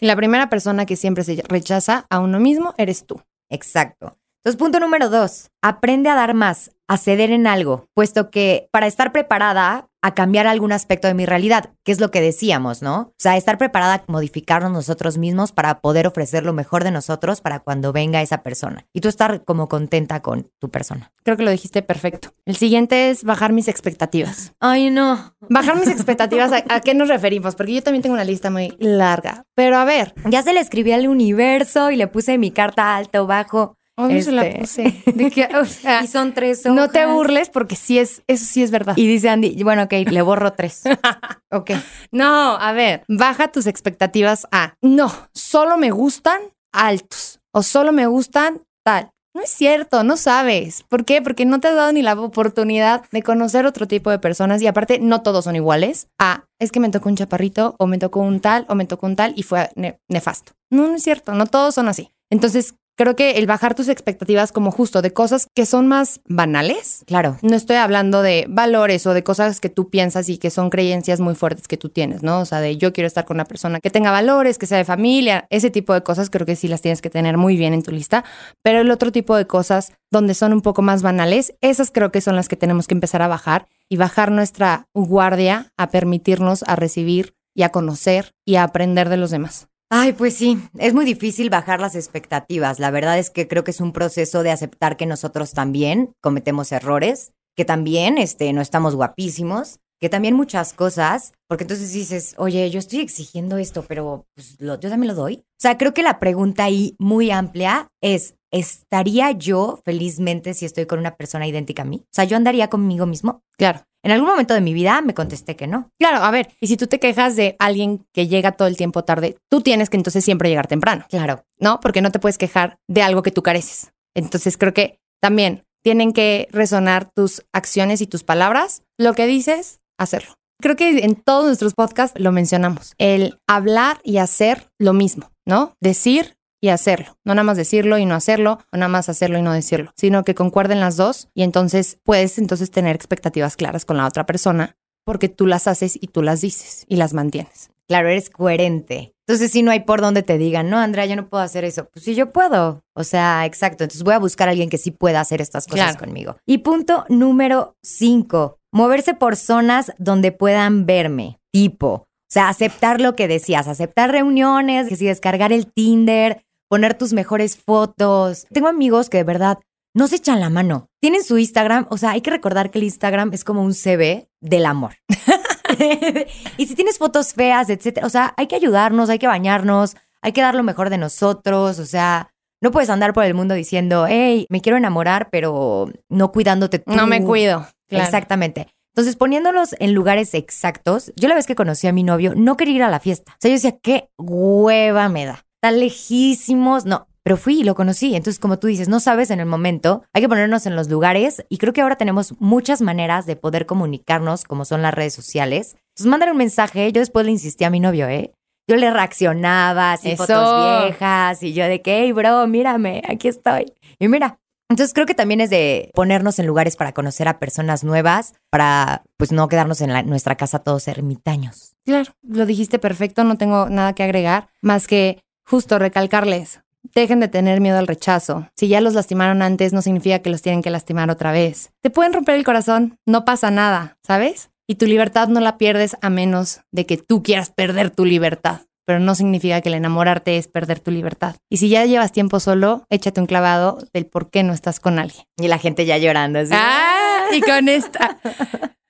Y 0.00 0.06
la 0.06 0.16
primera 0.16 0.48
persona 0.48 0.86
que 0.86 0.96
siempre 0.96 1.24
se 1.24 1.42
rechaza 1.48 2.06
a 2.10 2.20
uno 2.20 2.38
mismo 2.38 2.74
eres 2.76 3.06
tú. 3.06 3.20
Exacto. 3.48 4.18
Entonces, 4.38 4.58
punto 4.58 4.78
número 4.78 5.08
dos, 5.08 5.50
aprende 5.62 6.08
a 6.08 6.14
dar 6.14 6.34
más, 6.34 6.70
a 6.86 6.96
ceder 6.96 7.32
en 7.32 7.46
algo, 7.46 7.88
puesto 7.94 8.30
que 8.30 8.68
para 8.70 8.86
estar 8.86 9.12
preparada 9.12 9.87
a 10.02 10.14
cambiar 10.14 10.46
algún 10.46 10.72
aspecto 10.72 11.08
de 11.08 11.14
mi 11.14 11.26
realidad, 11.26 11.70
que 11.84 11.92
es 11.92 12.00
lo 12.00 12.10
que 12.10 12.20
decíamos, 12.20 12.82
¿no? 12.82 13.00
O 13.00 13.14
sea, 13.18 13.36
estar 13.36 13.58
preparada 13.58 13.94
a 13.94 14.04
modificarnos 14.06 14.70
nosotros 14.70 15.18
mismos 15.18 15.52
para 15.52 15.80
poder 15.80 16.06
ofrecer 16.06 16.44
lo 16.44 16.52
mejor 16.52 16.84
de 16.84 16.90
nosotros 16.90 17.40
para 17.40 17.60
cuando 17.60 17.92
venga 17.92 18.22
esa 18.22 18.42
persona. 18.42 18.86
Y 18.92 19.00
tú 19.00 19.08
estar 19.08 19.44
como 19.44 19.68
contenta 19.68 20.22
con 20.22 20.50
tu 20.60 20.70
persona. 20.70 21.12
Creo 21.24 21.36
que 21.36 21.42
lo 21.42 21.50
dijiste 21.50 21.82
perfecto. 21.82 22.30
El 22.44 22.56
siguiente 22.56 23.10
es 23.10 23.24
bajar 23.24 23.52
mis 23.52 23.68
expectativas. 23.68 24.52
Ay, 24.60 24.90
no. 24.90 25.34
Bajar 25.48 25.76
mis 25.76 25.88
expectativas, 25.88 26.52
¿a, 26.52 26.64
a 26.68 26.80
qué 26.80 26.94
nos 26.94 27.08
referimos? 27.08 27.54
Porque 27.56 27.74
yo 27.74 27.82
también 27.82 28.02
tengo 28.02 28.14
una 28.14 28.24
lista 28.24 28.50
muy 28.50 28.76
larga. 28.78 29.44
Pero 29.54 29.76
a 29.76 29.84
ver, 29.84 30.14
Ya 30.30 30.42
se 30.42 30.52
le 30.52 30.60
escribí 30.60 30.92
al 30.92 31.08
universo 31.08 31.90
y 31.90 31.96
le 31.96 32.06
puse 32.06 32.38
mi 32.38 32.50
carta 32.50 32.96
alto, 32.96 33.26
bajo. 33.26 33.77
Hoy 33.98 34.22
se 34.22 34.32
la 34.32 34.46
Este. 34.46 34.60
puse. 34.60 35.02
De 35.14 35.30
que, 35.30 35.48
o 35.56 35.64
sea, 35.66 36.02
Y 36.02 36.06
son 36.06 36.32
tres 36.32 36.64
no 36.64 36.88
te 36.88 37.04
hojas. 37.04 37.14
burles 37.14 37.50
porque 37.50 37.76
sí 37.76 37.98
es, 37.98 38.22
eso 38.26 38.44
sí 38.44 38.62
es 38.62 38.70
verdad. 38.70 38.94
Y 38.96 39.06
dice 39.06 39.28
Andy, 39.28 39.62
bueno, 39.62 39.82
ok, 39.82 39.92
le 40.10 40.22
borro 40.22 40.52
tres. 40.52 40.82
ok. 41.52 41.70
No, 42.12 42.56
a 42.56 42.72
ver, 42.72 43.02
baja 43.08 43.48
tus 43.48 43.66
expectativas 43.66 44.46
a 44.52 44.74
no, 44.82 45.12
solo 45.34 45.76
me 45.76 45.90
gustan 45.90 46.40
altos 46.72 47.40
o 47.52 47.62
solo 47.62 47.92
me 47.92 48.06
gustan 48.06 48.62
tal. 48.84 49.10
No 49.34 49.42
es 49.44 49.50
cierto, 49.50 50.02
no 50.04 50.16
sabes. 50.16 50.84
¿Por 50.88 51.04
qué? 51.04 51.22
Porque 51.22 51.44
no 51.44 51.60
te 51.60 51.68
has 51.68 51.76
dado 51.76 51.92
ni 51.92 52.02
la 52.02 52.14
oportunidad 52.14 53.04
de 53.12 53.22
conocer 53.22 53.66
otro 53.66 53.86
tipo 53.86 54.10
de 54.10 54.18
personas 54.18 54.60
y 54.62 54.66
aparte 54.66 54.98
no 55.00 55.22
todos 55.22 55.44
son 55.44 55.54
iguales. 55.54 56.08
Ah, 56.18 56.44
es 56.58 56.72
que 56.72 56.80
me 56.80 56.88
tocó 56.88 57.08
un 57.08 57.14
chaparrito 57.16 57.76
o 57.78 57.86
me 57.86 57.98
tocó 57.98 58.20
un 58.20 58.40
tal 58.40 58.64
o 58.68 58.74
me 58.74 58.86
tocó 58.86 59.06
un 59.06 59.14
tal 59.16 59.34
y 59.36 59.42
fue 59.44 59.70
ne- 59.76 60.00
nefasto. 60.08 60.52
No, 60.70 60.88
no 60.88 60.94
es 60.96 61.02
cierto, 61.04 61.34
no 61.34 61.46
todos 61.46 61.74
son 61.74 61.88
así. 61.88 62.10
Entonces, 62.30 62.74
creo 62.98 63.16
que 63.16 63.32
el 63.38 63.46
bajar 63.46 63.74
tus 63.74 63.88
expectativas 63.88 64.50
como 64.52 64.72
justo 64.72 65.00
de 65.00 65.12
cosas 65.12 65.46
que 65.54 65.64
son 65.64 65.86
más 65.86 66.20
banales, 66.26 67.04
Claro. 67.06 67.38
no 67.42 67.54
estoy 67.54 67.76
hablando 67.76 68.22
de 68.22 68.46
valores 68.48 69.06
o 69.06 69.14
de 69.14 69.22
cosas 69.22 69.60
que 69.60 69.68
tú 69.68 69.88
piensas 69.88 70.28
y 70.28 70.36
que 70.36 70.50
son 70.50 70.68
creencias 70.68 71.20
muy 71.20 71.34
fuertes 71.36 71.68
que 71.68 71.76
tú 71.76 71.88
tienes, 71.88 72.22
¿no? 72.22 72.40
O 72.40 72.44
sea, 72.44 72.60
de 72.60 72.76
yo 72.76 72.92
quiero 72.92 73.06
estar 73.06 73.24
con 73.24 73.36
una 73.36 73.44
persona 73.44 73.80
que 73.80 73.90
tenga 73.90 74.10
valores, 74.10 74.58
que 74.58 74.66
sea 74.66 74.78
de 74.78 74.84
familia, 74.84 75.46
ese 75.48 75.70
tipo 75.70 75.94
de 75.94 76.02
cosas 76.02 76.28
creo 76.28 76.44
que 76.44 76.56
sí 76.56 76.66
las 76.66 76.82
tienes 76.82 77.00
que 77.00 77.08
tener 77.08 77.36
muy 77.38 77.56
bien 77.56 77.72
en 77.72 77.82
tu 77.82 77.92
lista. 77.92 78.24
Pero 78.62 78.80
el 78.80 78.90
otro 78.90 79.12
tipo 79.12 79.36
de 79.36 79.46
cosas 79.46 79.92
donde 80.10 80.34
son 80.34 80.52
un 80.52 80.60
poco 80.60 80.82
más 80.82 81.02
banales, 81.02 81.54
esas 81.60 81.92
creo 81.92 82.10
que 82.10 82.20
son 82.20 82.34
las 82.34 82.48
que 82.48 82.56
tenemos 82.56 82.88
que 82.88 82.94
empezar 82.94 83.22
a 83.22 83.28
bajar 83.28 83.68
y 83.88 83.96
bajar 83.96 84.32
nuestra 84.32 84.88
guardia 84.92 85.72
a 85.76 85.90
permitirnos 85.90 86.64
a 86.66 86.74
recibir 86.74 87.34
y 87.54 87.62
a 87.62 87.70
conocer 87.70 88.32
y 88.44 88.56
a 88.56 88.64
aprender 88.64 89.08
de 89.08 89.16
los 89.16 89.30
demás. 89.30 89.68
Ay, 89.90 90.12
pues 90.12 90.34
sí, 90.36 90.58
es 90.78 90.92
muy 90.92 91.04
difícil 91.06 91.48
bajar 91.48 91.80
las 91.80 91.94
expectativas. 91.94 92.78
La 92.78 92.90
verdad 92.90 93.18
es 93.18 93.30
que 93.30 93.48
creo 93.48 93.64
que 93.64 93.70
es 93.70 93.80
un 93.80 93.92
proceso 93.92 94.42
de 94.42 94.50
aceptar 94.50 94.96
que 94.98 95.06
nosotros 95.06 95.52
también 95.52 96.12
cometemos 96.20 96.72
errores, 96.72 97.32
que 97.56 97.64
también 97.64 98.18
este, 98.18 98.52
no 98.52 98.60
estamos 98.60 98.94
guapísimos, 98.94 99.78
que 100.00 100.10
también 100.10 100.34
muchas 100.34 100.74
cosas, 100.74 101.32
porque 101.48 101.64
entonces 101.64 101.92
dices, 101.92 102.34
oye, 102.36 102.68
yo 102.70 102.78
estoy 102.78 103.00
exigiendo 103.00 103.56
esto, 103.56 103.82
pero 103.88 104.26
pues, 104.34 104.56
lo- 104.60 104.78
yo 104.78 104.90
también 104.90 105.08
lo 105.08 105.14
doy. 105.20 105.36
O 105.38 105.60
sea, 105.60 105.78
creo 105.78 105.94
que 105.94 106.02
la 106.02 106.20
pregunta 106.20 106.64
ahí 106.64 106.94
muy 106.98 107.30
amplia 107.30 107.88
es, 108.02 108.34
¿estaría 108.52 109.32
yo 109.32 109.80
felizmente 109.84 110.52
si 110.54 110.66
estoy 110.66 110.84
con 110.86 110.98
una 110.98 111.16
persona 111.16 111.48
idéntica 111.48 111.82
a 111.82 111.86
mí? 111.86 112.02
O 112.04 112.08
sea, 112.12 112.24
yo 112.24 112.36
andaría 112.36 112.68
conmigo 112.68 113.06
mismo. 113.06 113.40
Claro. 113.56 113.80
En 114.04 114.12
algún 114.12 114.28
momento 114.28 114.54
de 114.54 114.60
mi 114.60 114.74
vida 114.74 115.00
me 115.00 115.14
contesté 115.14 115.56
que 115.56 115.66
no. 115.66 115.90
Claro, 115.98 116.18
a 116.24 116.30
ver, 116.30 116.48
y 116.60 116.68
si 116.68 116.76
tú 116.76 116.86
te 116.86 117.00
quejas 117.00 117.36
de 117.36 117.56
alguien 117.58 118.06
que 118.12 118.28
llega 118.28 118.52
todo 118.52 118.68
el 118.68 118.76
tiempo 118.76 119.04
tarde, 119.04 119.36
tú 119.50 119.60
tienes 119.60 119.90
que 119.90 119.96
entonces 119.96 120.24
siempre 120.24 120.48
llegar 120.48 120.66
temprano, 120.66 121.04
Claro. 121.08 121.44
¿no? 121.58 121.80
Porque 121.80 122.00
no 122.00 122.12
te 122.12 122.18
puedes 122.18 122.38
quejar 122.38 122.78
de 122.88 123.02
algo 123.02 123.22
que 123.22 123.32
tú 123.32 123.42
careces. 123.42 123.92
Entonces 124.14 124.56
creo 124.56 124.72
que 124.72 125.00
también 125.20 125.64
tienen 125.82 126.12
que 126.12 126.48
resonar 126.52 127.10
tus 127.14 127.44
acciones 127.52 128.00
y 128.00 128.06
tus 128.06 128.22
palabras. 128.24 128.82
Lo 128.98 129.14
que 129.14 129.26
dices, 129.26 129.80
hacerlo. 129.98 130.34
Creo 130.60 130.76
que 130.76 131.04
en 131.04 131.14
todos 131.14 131.46
nuestros 131.46 131.74
podcasts 131.74 132.18
lo 132.18 132.32
mencionamos. 132.32 132.94
El 132.98 133.38
hablar 133.46 134.00
y 134.02 134.18
hacer 134.18 134.70
lo 134.78 134.92
mismo, 134.92 135.30
¿no? 135.46 135.74
Decir 135.80 136.36
y 136.60 136.68
hacerlo. 136.70 137.16
No 137.24 137.34
nada 137.34 137.44
más 137.44 137.56
decirlo 137.56 137.98
y 137.98 138.06
no 138.06 138.14
hacerlo, 138.14 138.58
o 138.72 138.76
nada 138.76 138.88
más 138.88 139.08
hacerlo 139.08 139.38
y 139.38 139.42
no 139.42 139.52
decirlo, 139.52 139.92
sino 139.96 140.24
que 140.24 140.34
concuerden 140.34 140.80
las 140.80 140.96
dos 140.96 141.28
y 141.34 141.42
entonces 141.42 141.98
puedes 142.02 142.38
entonces 142.38 142.70
tener 142.70 142.96
expectativas 142.96 143.56
claras 143.56 143.84
con 143.84 143.96
la 143.96 144.06
otra 144.06 144.26
persona 144.26 144.76
porque 145.04 145.28
tú 145.28 145.46
las 145.46 145.66
haces 145.68 145.96
y 146.00 146.08
tú 146.08 146.22
las 146.22 146.40
dices 146.40 146.84
y 146.88 146.96
las 146.96 147.14
mantienes. 147.14 147.70
Claro, 147.88 148.08
eres 148.08 148.28
coherente. 148.28 149.14
Entonces, 149.26 149.50
si 149.50 149.62
no 149.62 149.70
hay 149.70 149.80
por 149.80 150.02
donde 150.02 150.22
te 150.22 150.36
digan, 150.36 150.68
no, 150.68 150.78
Andrea, 150.78 151.06
yo 151.06 151.16
no 151.16 151.28
puedo 151.28 151.42
hacer 151.42 151.64
eso. 151.64 151.88
Pues 151.90 152.04
sí, 152.04 152.14
yo 152.14 152.32
puedo. 152.32 152.82
O 152.94 153.04
sea, 153.04 153.46
exacto. 153.46 153.84
Entonces 153.84 154.02
voy 154.02 154.12
a 154.14 154.18
buscar 154.18 154.48
a 154.48 154.50
alguien 154.50 154.68
que 154.68 154.76
sí 154.78 154.90
pueda 154.90 155.20
hacer 155.20 155.40
estas 155.40 155.66
cosas 155.66 155.92
Claro. 155.92 155.98
conmigo. 156.06 156.36
Y 156.46 156.58
punto 156.58 157.06
número 157.08 157.76
cinco, 157.82 158.58
moverse 158.72 159.14
por 159.14 159.36
zonas 159.36 159.92
donde 159.98 160.32
puedan 160.32 160.84
verme. 160.84 161.38
Tipo, 161.50 161.88
o 161.90 162.06
sea, 162.30 162.50
aceptar 162.50 163.00
lo 163.00 163.16
que 163.16 163.28
decías, 163.28 163.68
aceptar 163.68 164.10
reuniones, 164.12 164.88
que 164.88 164.96
si 164.96 165.06
descargar 165.06 165.52
el 165.52 165.72
Tinder, 165.72 166.42
poner 166.68 166.94
tus 166.94 167.12
mejores 167.12 167.56
fotos. 167.56 168.46
Tengo 168.52 168.68
amigos 168.68 169.10
que 169.10 169.18
de 169.18 169.24
verdad 169.24 169.58
no 169.94 170.06
se 170.06 170.16
echan 170.16 170.40
la 170.40 170.50
mano. 170.50 170.88
Tienen 171.00 171.24
su 171.24 171.38
Instagram, 171.38 171.86
o 171.90 171.98
sea, 171.98 172.10
hay 172.10 172.20
que 172.20 172.30
recordar 172.30 172.70
que 172.70 172.78
el 172.78 172.84
Instagram 172.84 173.30
es 173.32 173.44
como 173.44 173.62
un 173.62 173.74
CV 173.74 174.28
del 174.40 174.66
amor. 174.66 174.94
y 176.56 176.66
si 176.66 176.74
tienes 176.74 176.98
fotos 176.98 177.34
feas, 177.34 177.70
etcétera, 177.70 178.06
o 178.06 178.10
sea, 178.10 178.34
hay 178.36 178.46
que 178.46 178.56
ayudarnos, 178.56 179.10
hay 179.10 179.18
que 179.18 179.26
bañarnos, 179.26 179.96
hay 180.22 180.32
que 180.32 180.40
dar 180.40 180.54
lo 180.54 180.62
mejor 180.62 180.90
de 180.90 180.98
nosotros, 180.98 181.78
o 181.78 181.86
sea, 181.86 182.30
no 182.60 182.70
puedes 182.70 182.90
andar 182.90 183.12
por 183.12 183.24
el 183.24 183.34
mundo 183.34 183.54
diciendo, 183.54 184.06
hey, 184.08 184.46
me 184.50 184.60
quiero 184.60 184.76
enamorar, 184.76 185.28
pero 185.30 185.90
no 186.08 186.32
cuidándote 186.32 186.80
tú. 186.80 186.92
No 186.92 187.06
me 187.06 187.22
cuido. 187.22 187.66
Claro. 187.88 188.04
Exactamente. 188.04 188.68
Entonces, 188.94 189.14
poniéndolos 189.16 189.76
en 189.78 189.94
lugares 189.94 190.34
exactos, 190.34 191.12
yo 191.14 191.28
la 191.28 191.36
vez 191.36 191.46
que 191.46 191.54
conocí 191.54 191.86
a 191.86 191.92
mi 191.92 192.02
novio, 192.02 192.34
no 192.34 192.56
quería 192.56 192.74
ir 192.74 192.82
a 192.82 192.90
la 192.90 192.98
fiesta. 192.98 193.32
O 193.32 193.36
sea, 193.38 193.48
yo 193.48 193.54
decía, 193.54 193.78
qué 193.80 194.10
hueva 194.18 195.08
me 195.08 195.24
da. 195.24 195.46
Tan 195.60 195.80
lejísimos, 195.80 196.84
no. 196.84 197.06
Pero 197.24 197.36
fui 197.36 197.60
y 197.60 197.64
lo 197.64 197.74
conocí. 197.74 198.14
Entonces, 198.14 198.38
como 198.38 198.58
tú 198.58 198.68
dices, 198.68 198.88
no 198.88 199.00
sabes 199.00 199.30
en 199.30 199.40
el 199.40 199.46
momento, 199.46 200.02
hay 200.14 200.22
que 200.22 200.28
ponernos 200.28 200.64
en 200.66 200.76
los 200.76 200.88
lugares 200.88 201.44
y 201.50 201.58
creo 201.58 201.72
que 201.72 201.82
ahora 201.82 201.96
tenemos 201.96 202.34
muchas 202.40 202.80
maneras 202.80 203.26
de 203.26 203.36
poder 203.36 203.66
comunicarnos, 203.66 204.44
como 204.44 204.64
son 204.64 204.80
las 204.82 204.94
redes 204.94 205.12
sociales. 205.14 205.76
Entonces, 205.90 206.06
mándale 206.10 206.32
un 206.32 206.38
mensaje. 206.38 206.90
Yo 206.92 207.00
después 207.00 207.26
le 207.26 207.32
insistí 207.32 207.64
a 207.64 207.70
mi 207.70 207.80
novio, 207.80 208.08
¿eh? 208.08 208.32
Yo 208.70 208.76
le 208.76 208.90
reaccionaba, 208.90 209.92
así 209.92 210.10
Eso. 210.12 210.26
fotos 210.26 210.54
viejas 210.56 211.42
y 211.42 211.52
yo 211.54 211.64
de 211.66 211.82
que, 211.82 212.00
hey, 212.02 212.12
bro, 212.12 212.46
mírame, 212.46 213.02
aquí 213.08 213.28
estoy. 213.28 213.72
Y 213.98 214.08
mira, 214.08 214.38
entonces 214.70 214.92
creo 214.94 215.06
que 215.06 215.14
también 215.14 215.40
es 215.40 215.48
de 215.50 215.90
ponernos 215.94 216.38
en 216.38 216.46
lugares 216.46 216.76
para 216.76 216.92
conocer 216.92 217.28
a 217.28 217.38
personas 217.38 217.82
nuevas, 217.82 218.34
para 218.50 219.04
pues 219.16 219.32
no 219.32 219.48
quedarnos 219.48 219.80
en 219.80 219.92
la- 219.94 220.02
nuestra 220.02 220.36
casa 220.36 220.58
todos 220.58 220.86
ermitaños. 220.86 221.74
Claro, 221.86 222.10
lo 222.22 222.44
dijiste 222.44 222.78
perfecto, 222.78 223.24
no 223.24 223.38
tengo 223.38 223.70
nada 223.70 223.94
que 223.94 224.02
agregar, 224.02 224.48
más 224.60 224.86
que 224.86 225.22
justo 225.48 225.78
recalcarles, 225.78 226.60
dejen 226.94 227.20
de 227.20 227.28
tener 227.28 227.60
miedo 227.60 227.78
al 227.78 227.86
rechazo. 227.86 228.48
Si 228.54 228.68
ya 228.68 228.80
los 228.80 228.94
lastimaron 228.94 229.42
antes, 229.42 229.72
no 229.72 229.82
significa 229.82 230.20
que 230.20 230.30
los 230.30 230.42
tienen 230.42 230.62
que 230.62 230.70
lastimar 230.70 231.10
otra 231.10 231.32
vez. 231.32 231.70
Te 231.82 231.90
pueden 231.90 232.12
romper 232.12 232.36
el 232.36 232.44
corazón, 232.44 232.98
no 233.06 233.24
pasa 233.24 233.50
nada, 233.50 233.96
¿sabes? 234.02 234.50
Y 234.66 234.74
tu 234.74 234.86
libertad 234.86 235.28
no 235.28 235.40
la 235.40 235.56
pierdes 235.56 235.96
a 236.02 236.10
menos 236.10 236.60
de 236.70 236.84
que 236.84 236.98
tú 236.98 237.22
quieras 237.22 237.50
perder 237.50 237.90
tu 237.90 238.04
libertad. 238.04 238.62
Pero 238.86 239.00
no 239.00 239.14
significa 239.14 239.60
que 239.60 239.68
el 239.68 239.74
enamorarte 239.74 240.38
es 240.38 240.48
perder 240.48 240.80
tu 240.80 240.90
libertad. 240.90 241.36
Y 241.50 241.58
si 241.58 241.68
ya 241.68 241.84
llevas 241.84 242.10
tiempo 242.10 242.40
solo, 242.40 242.84
échate 242.88 243.20
un 243.20 243.26
clavado 243.26 243.78
del 243.92 244.06
por 244.06 244.30
qué 244.30 244.42
no 244.42 244.54
estás 244.54 244.80
con 244.80 244.98
alguien. 244.98 245.24
Y 245.36 245.48
la 245.48 245.58
gente 245.58 245.84
ya 245.84 245.98
llorando. 245.98 246.38
Ah, 246.52 246.97
y 247.32 247.40
con 247.40 247.68
esta. 247.68 248.18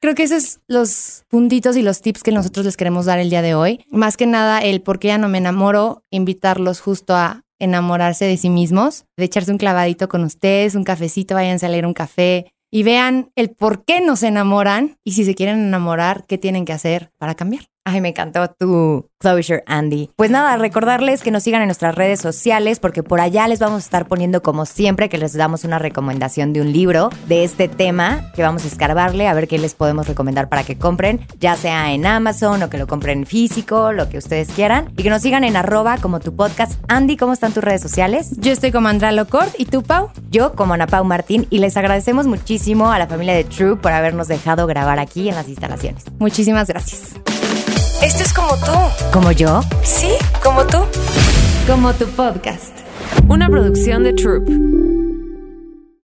Creo 0.00 0.14
que 0.14 0.22
esos 0.22 0.60
los 0.68 1.24
puntitos 1.28 1.76
y 1.76 1.82
los 1.82 2.00
tips 2.00 2.22
que 2.22 2.30
nosotros 2.30 2.64
les 2.64 2.76
queremos 2.76 3.06
dar 3.06 3.18
el 3.18 3.30
día 3.30 3.42
de 3.42 3.54
hoy. 3.54 3.84
Más 3.90 4.16
que 4.16 4.26
nada, 4.26 4.60
el 4.60 4.80
por 4.80 5.00
qué 5.00 5.08
ya 5.08 5.18
no 5.18 5.28
me 5.28 5.38
enamoro, 5.38 6.04
invitarlos 6.10 6.80
justo 6.80 7.16
a 7.16 7.42
enamorarse 7.58 8.24
de 8.24 8.36
sí 8.36 8.50
mismos, 8.50 9.06
de 9.16 9.24
echarse 9.24 9.50
un 9.50 9.58
clavadito 9.58 10.08
con 10.08 10.22
ustedes, 10.22 10.76
un 10.76 10.84
cafecito, 10.84 11.34
váyanse 11.34 11.66
a 11.66 11.68
leer 11.68 11.86
un 11.86 11.94
café 11.94 12.52
y 12.70 12.84
vean 12.84 13.30
el 13.34 13.50
por 13.50 13.84
qué 13.84 14.00
no 14.00 14.14
se 14.14 14.28
enamoran 14.28 14.98
y 15.02 15.12
si 15.12 15.24
se 15.24 15.34
quieren 15.34 15.58
enamorar, 15.58 16.24
qué 16.28 16.38
tienen 16.38 16.64
que 16.64 16.72
hacer 16.72 17.10
para 17.18 17.34
cambiar. 17.34 17.66
Ay, 17.90 18.02
me 18.02 18.10
encantó 18.10 18.46
tu 18.50 19.08
closure, 19.18 19.62
Andy. 19.66 20.10
Pues 20.14 20.30
nada, 20.30 20.58
recordarles 20.58 21.22
que 21.22 21.30
nos 21.30 21.42
sigan 21.42 21.62
en 21.62 21.68
nuestras 21.68 21.94
redes 21.94 22.20
sociales 22.20 22.80
porque 22.80 23.02
por 23.02 23.18
allá 23.18 23.48
les 23.48 23.60
vamos 23.60 23.76
a 23.76 23.84
estar 23.86 24.06
poniendo 24.06 24.42
como 24.42 24.66
siempre 24.66 25.08
que 25.08 25.16
les 25.16 25.32
damos 25.32 25.64
una 25.64 25.78
recomendación 25.78 26.52
de 26.52 26.60
un 26.60 26.70
libro 26.70 27.08
de 27.28 27.44
este 27.44 27.66
tema 27.66 28.30
que 28.34 28.42
vamos 28.42 28.64
a 28.66 28.68
escarbarle 28.68 29.26
a 29.26 29.32
ver 29.32 29.48
qué 29.48 29.56
les 29.56 29.74
podemos 29.74 30.06
recomendar 30.06 30.50
para 30.50 30.64
que 30.64 30.76
compren, 30.76 31.26
ya 31.40 31.56
sea 31.56 31.92
en 31.94 32.04
Amazon 32.04 32.62
o 32.62 32.68
que 32.68 32.76
lo 32.76 32.86
compren 32.86 33.24
físico, 33.24 33.92
lo 33.92 34.10
que 34.10 34.18
ustedes 34.18 34.50
quieran. 34.50 34.92
Y 34.98 35.02
que 35.02 35.08
nos 35.08 35.22
sigan 35.22 35.44
en 35.44 35.56
arroba 35.56 35.96
como 35.96 36.20
tu 36.20 36.36
podcast. 36.36 36.78
Andy, 36.88 37.16
¿cómo 37.16 37.32
están 37.32 37.54
tus 37.54 37.64
redes 37.64 37.80
sociales? 37.80 38.32
Yo 38.36 38.52
estoy 38.52 38.70
como 38.70 38.88
Andrea 38.88 39.12
Locord 39.12 39.48
y 39.56 39.64
tú, 39.64 39.82
Pau. 39.82 40.10
Yo 40.30 40.52
como 40.52 40.74
Ana 40.74 40.86
Pau 40.86 41.04
Martín 41.04 41.46
y 41.48 41.60
les 41.60 41.78
agradecemos 41.78 42.26
muchísimo 42.26 42.92
a 42.92 42.98
la 42.98 43.06
familia 43.06 43.32
de 43.32 43.44
True 43.44 43.76
por 43.76 43.92
habernos 43.92 44.28
dejado 44.28 44.66
grabar 44.66 44.98
aquí 44.98 45.30
en 45.30 45.36
las 45.36 45.48
instalaciones. 45.48 46.04
Muchísimas 46.18 46.68
gracias. 46.68 47.14
Esto 48.02 48.22
es 48.22 48.32
como 48.32 48.54
tú. 48.56 48.72
Como 49.12 49.32
yo. 49.32 49.60
Sí, 49.82 50.10
como 50.42 50.64
tú. 50.66 50.78
Como 51.66 51.92
tu 51.94 52.06
podcast. 52.06 52.72
Una 53.28 53.48
producción 53.48 54.04
de 54.04 54.12
Troop. 54.12 54.48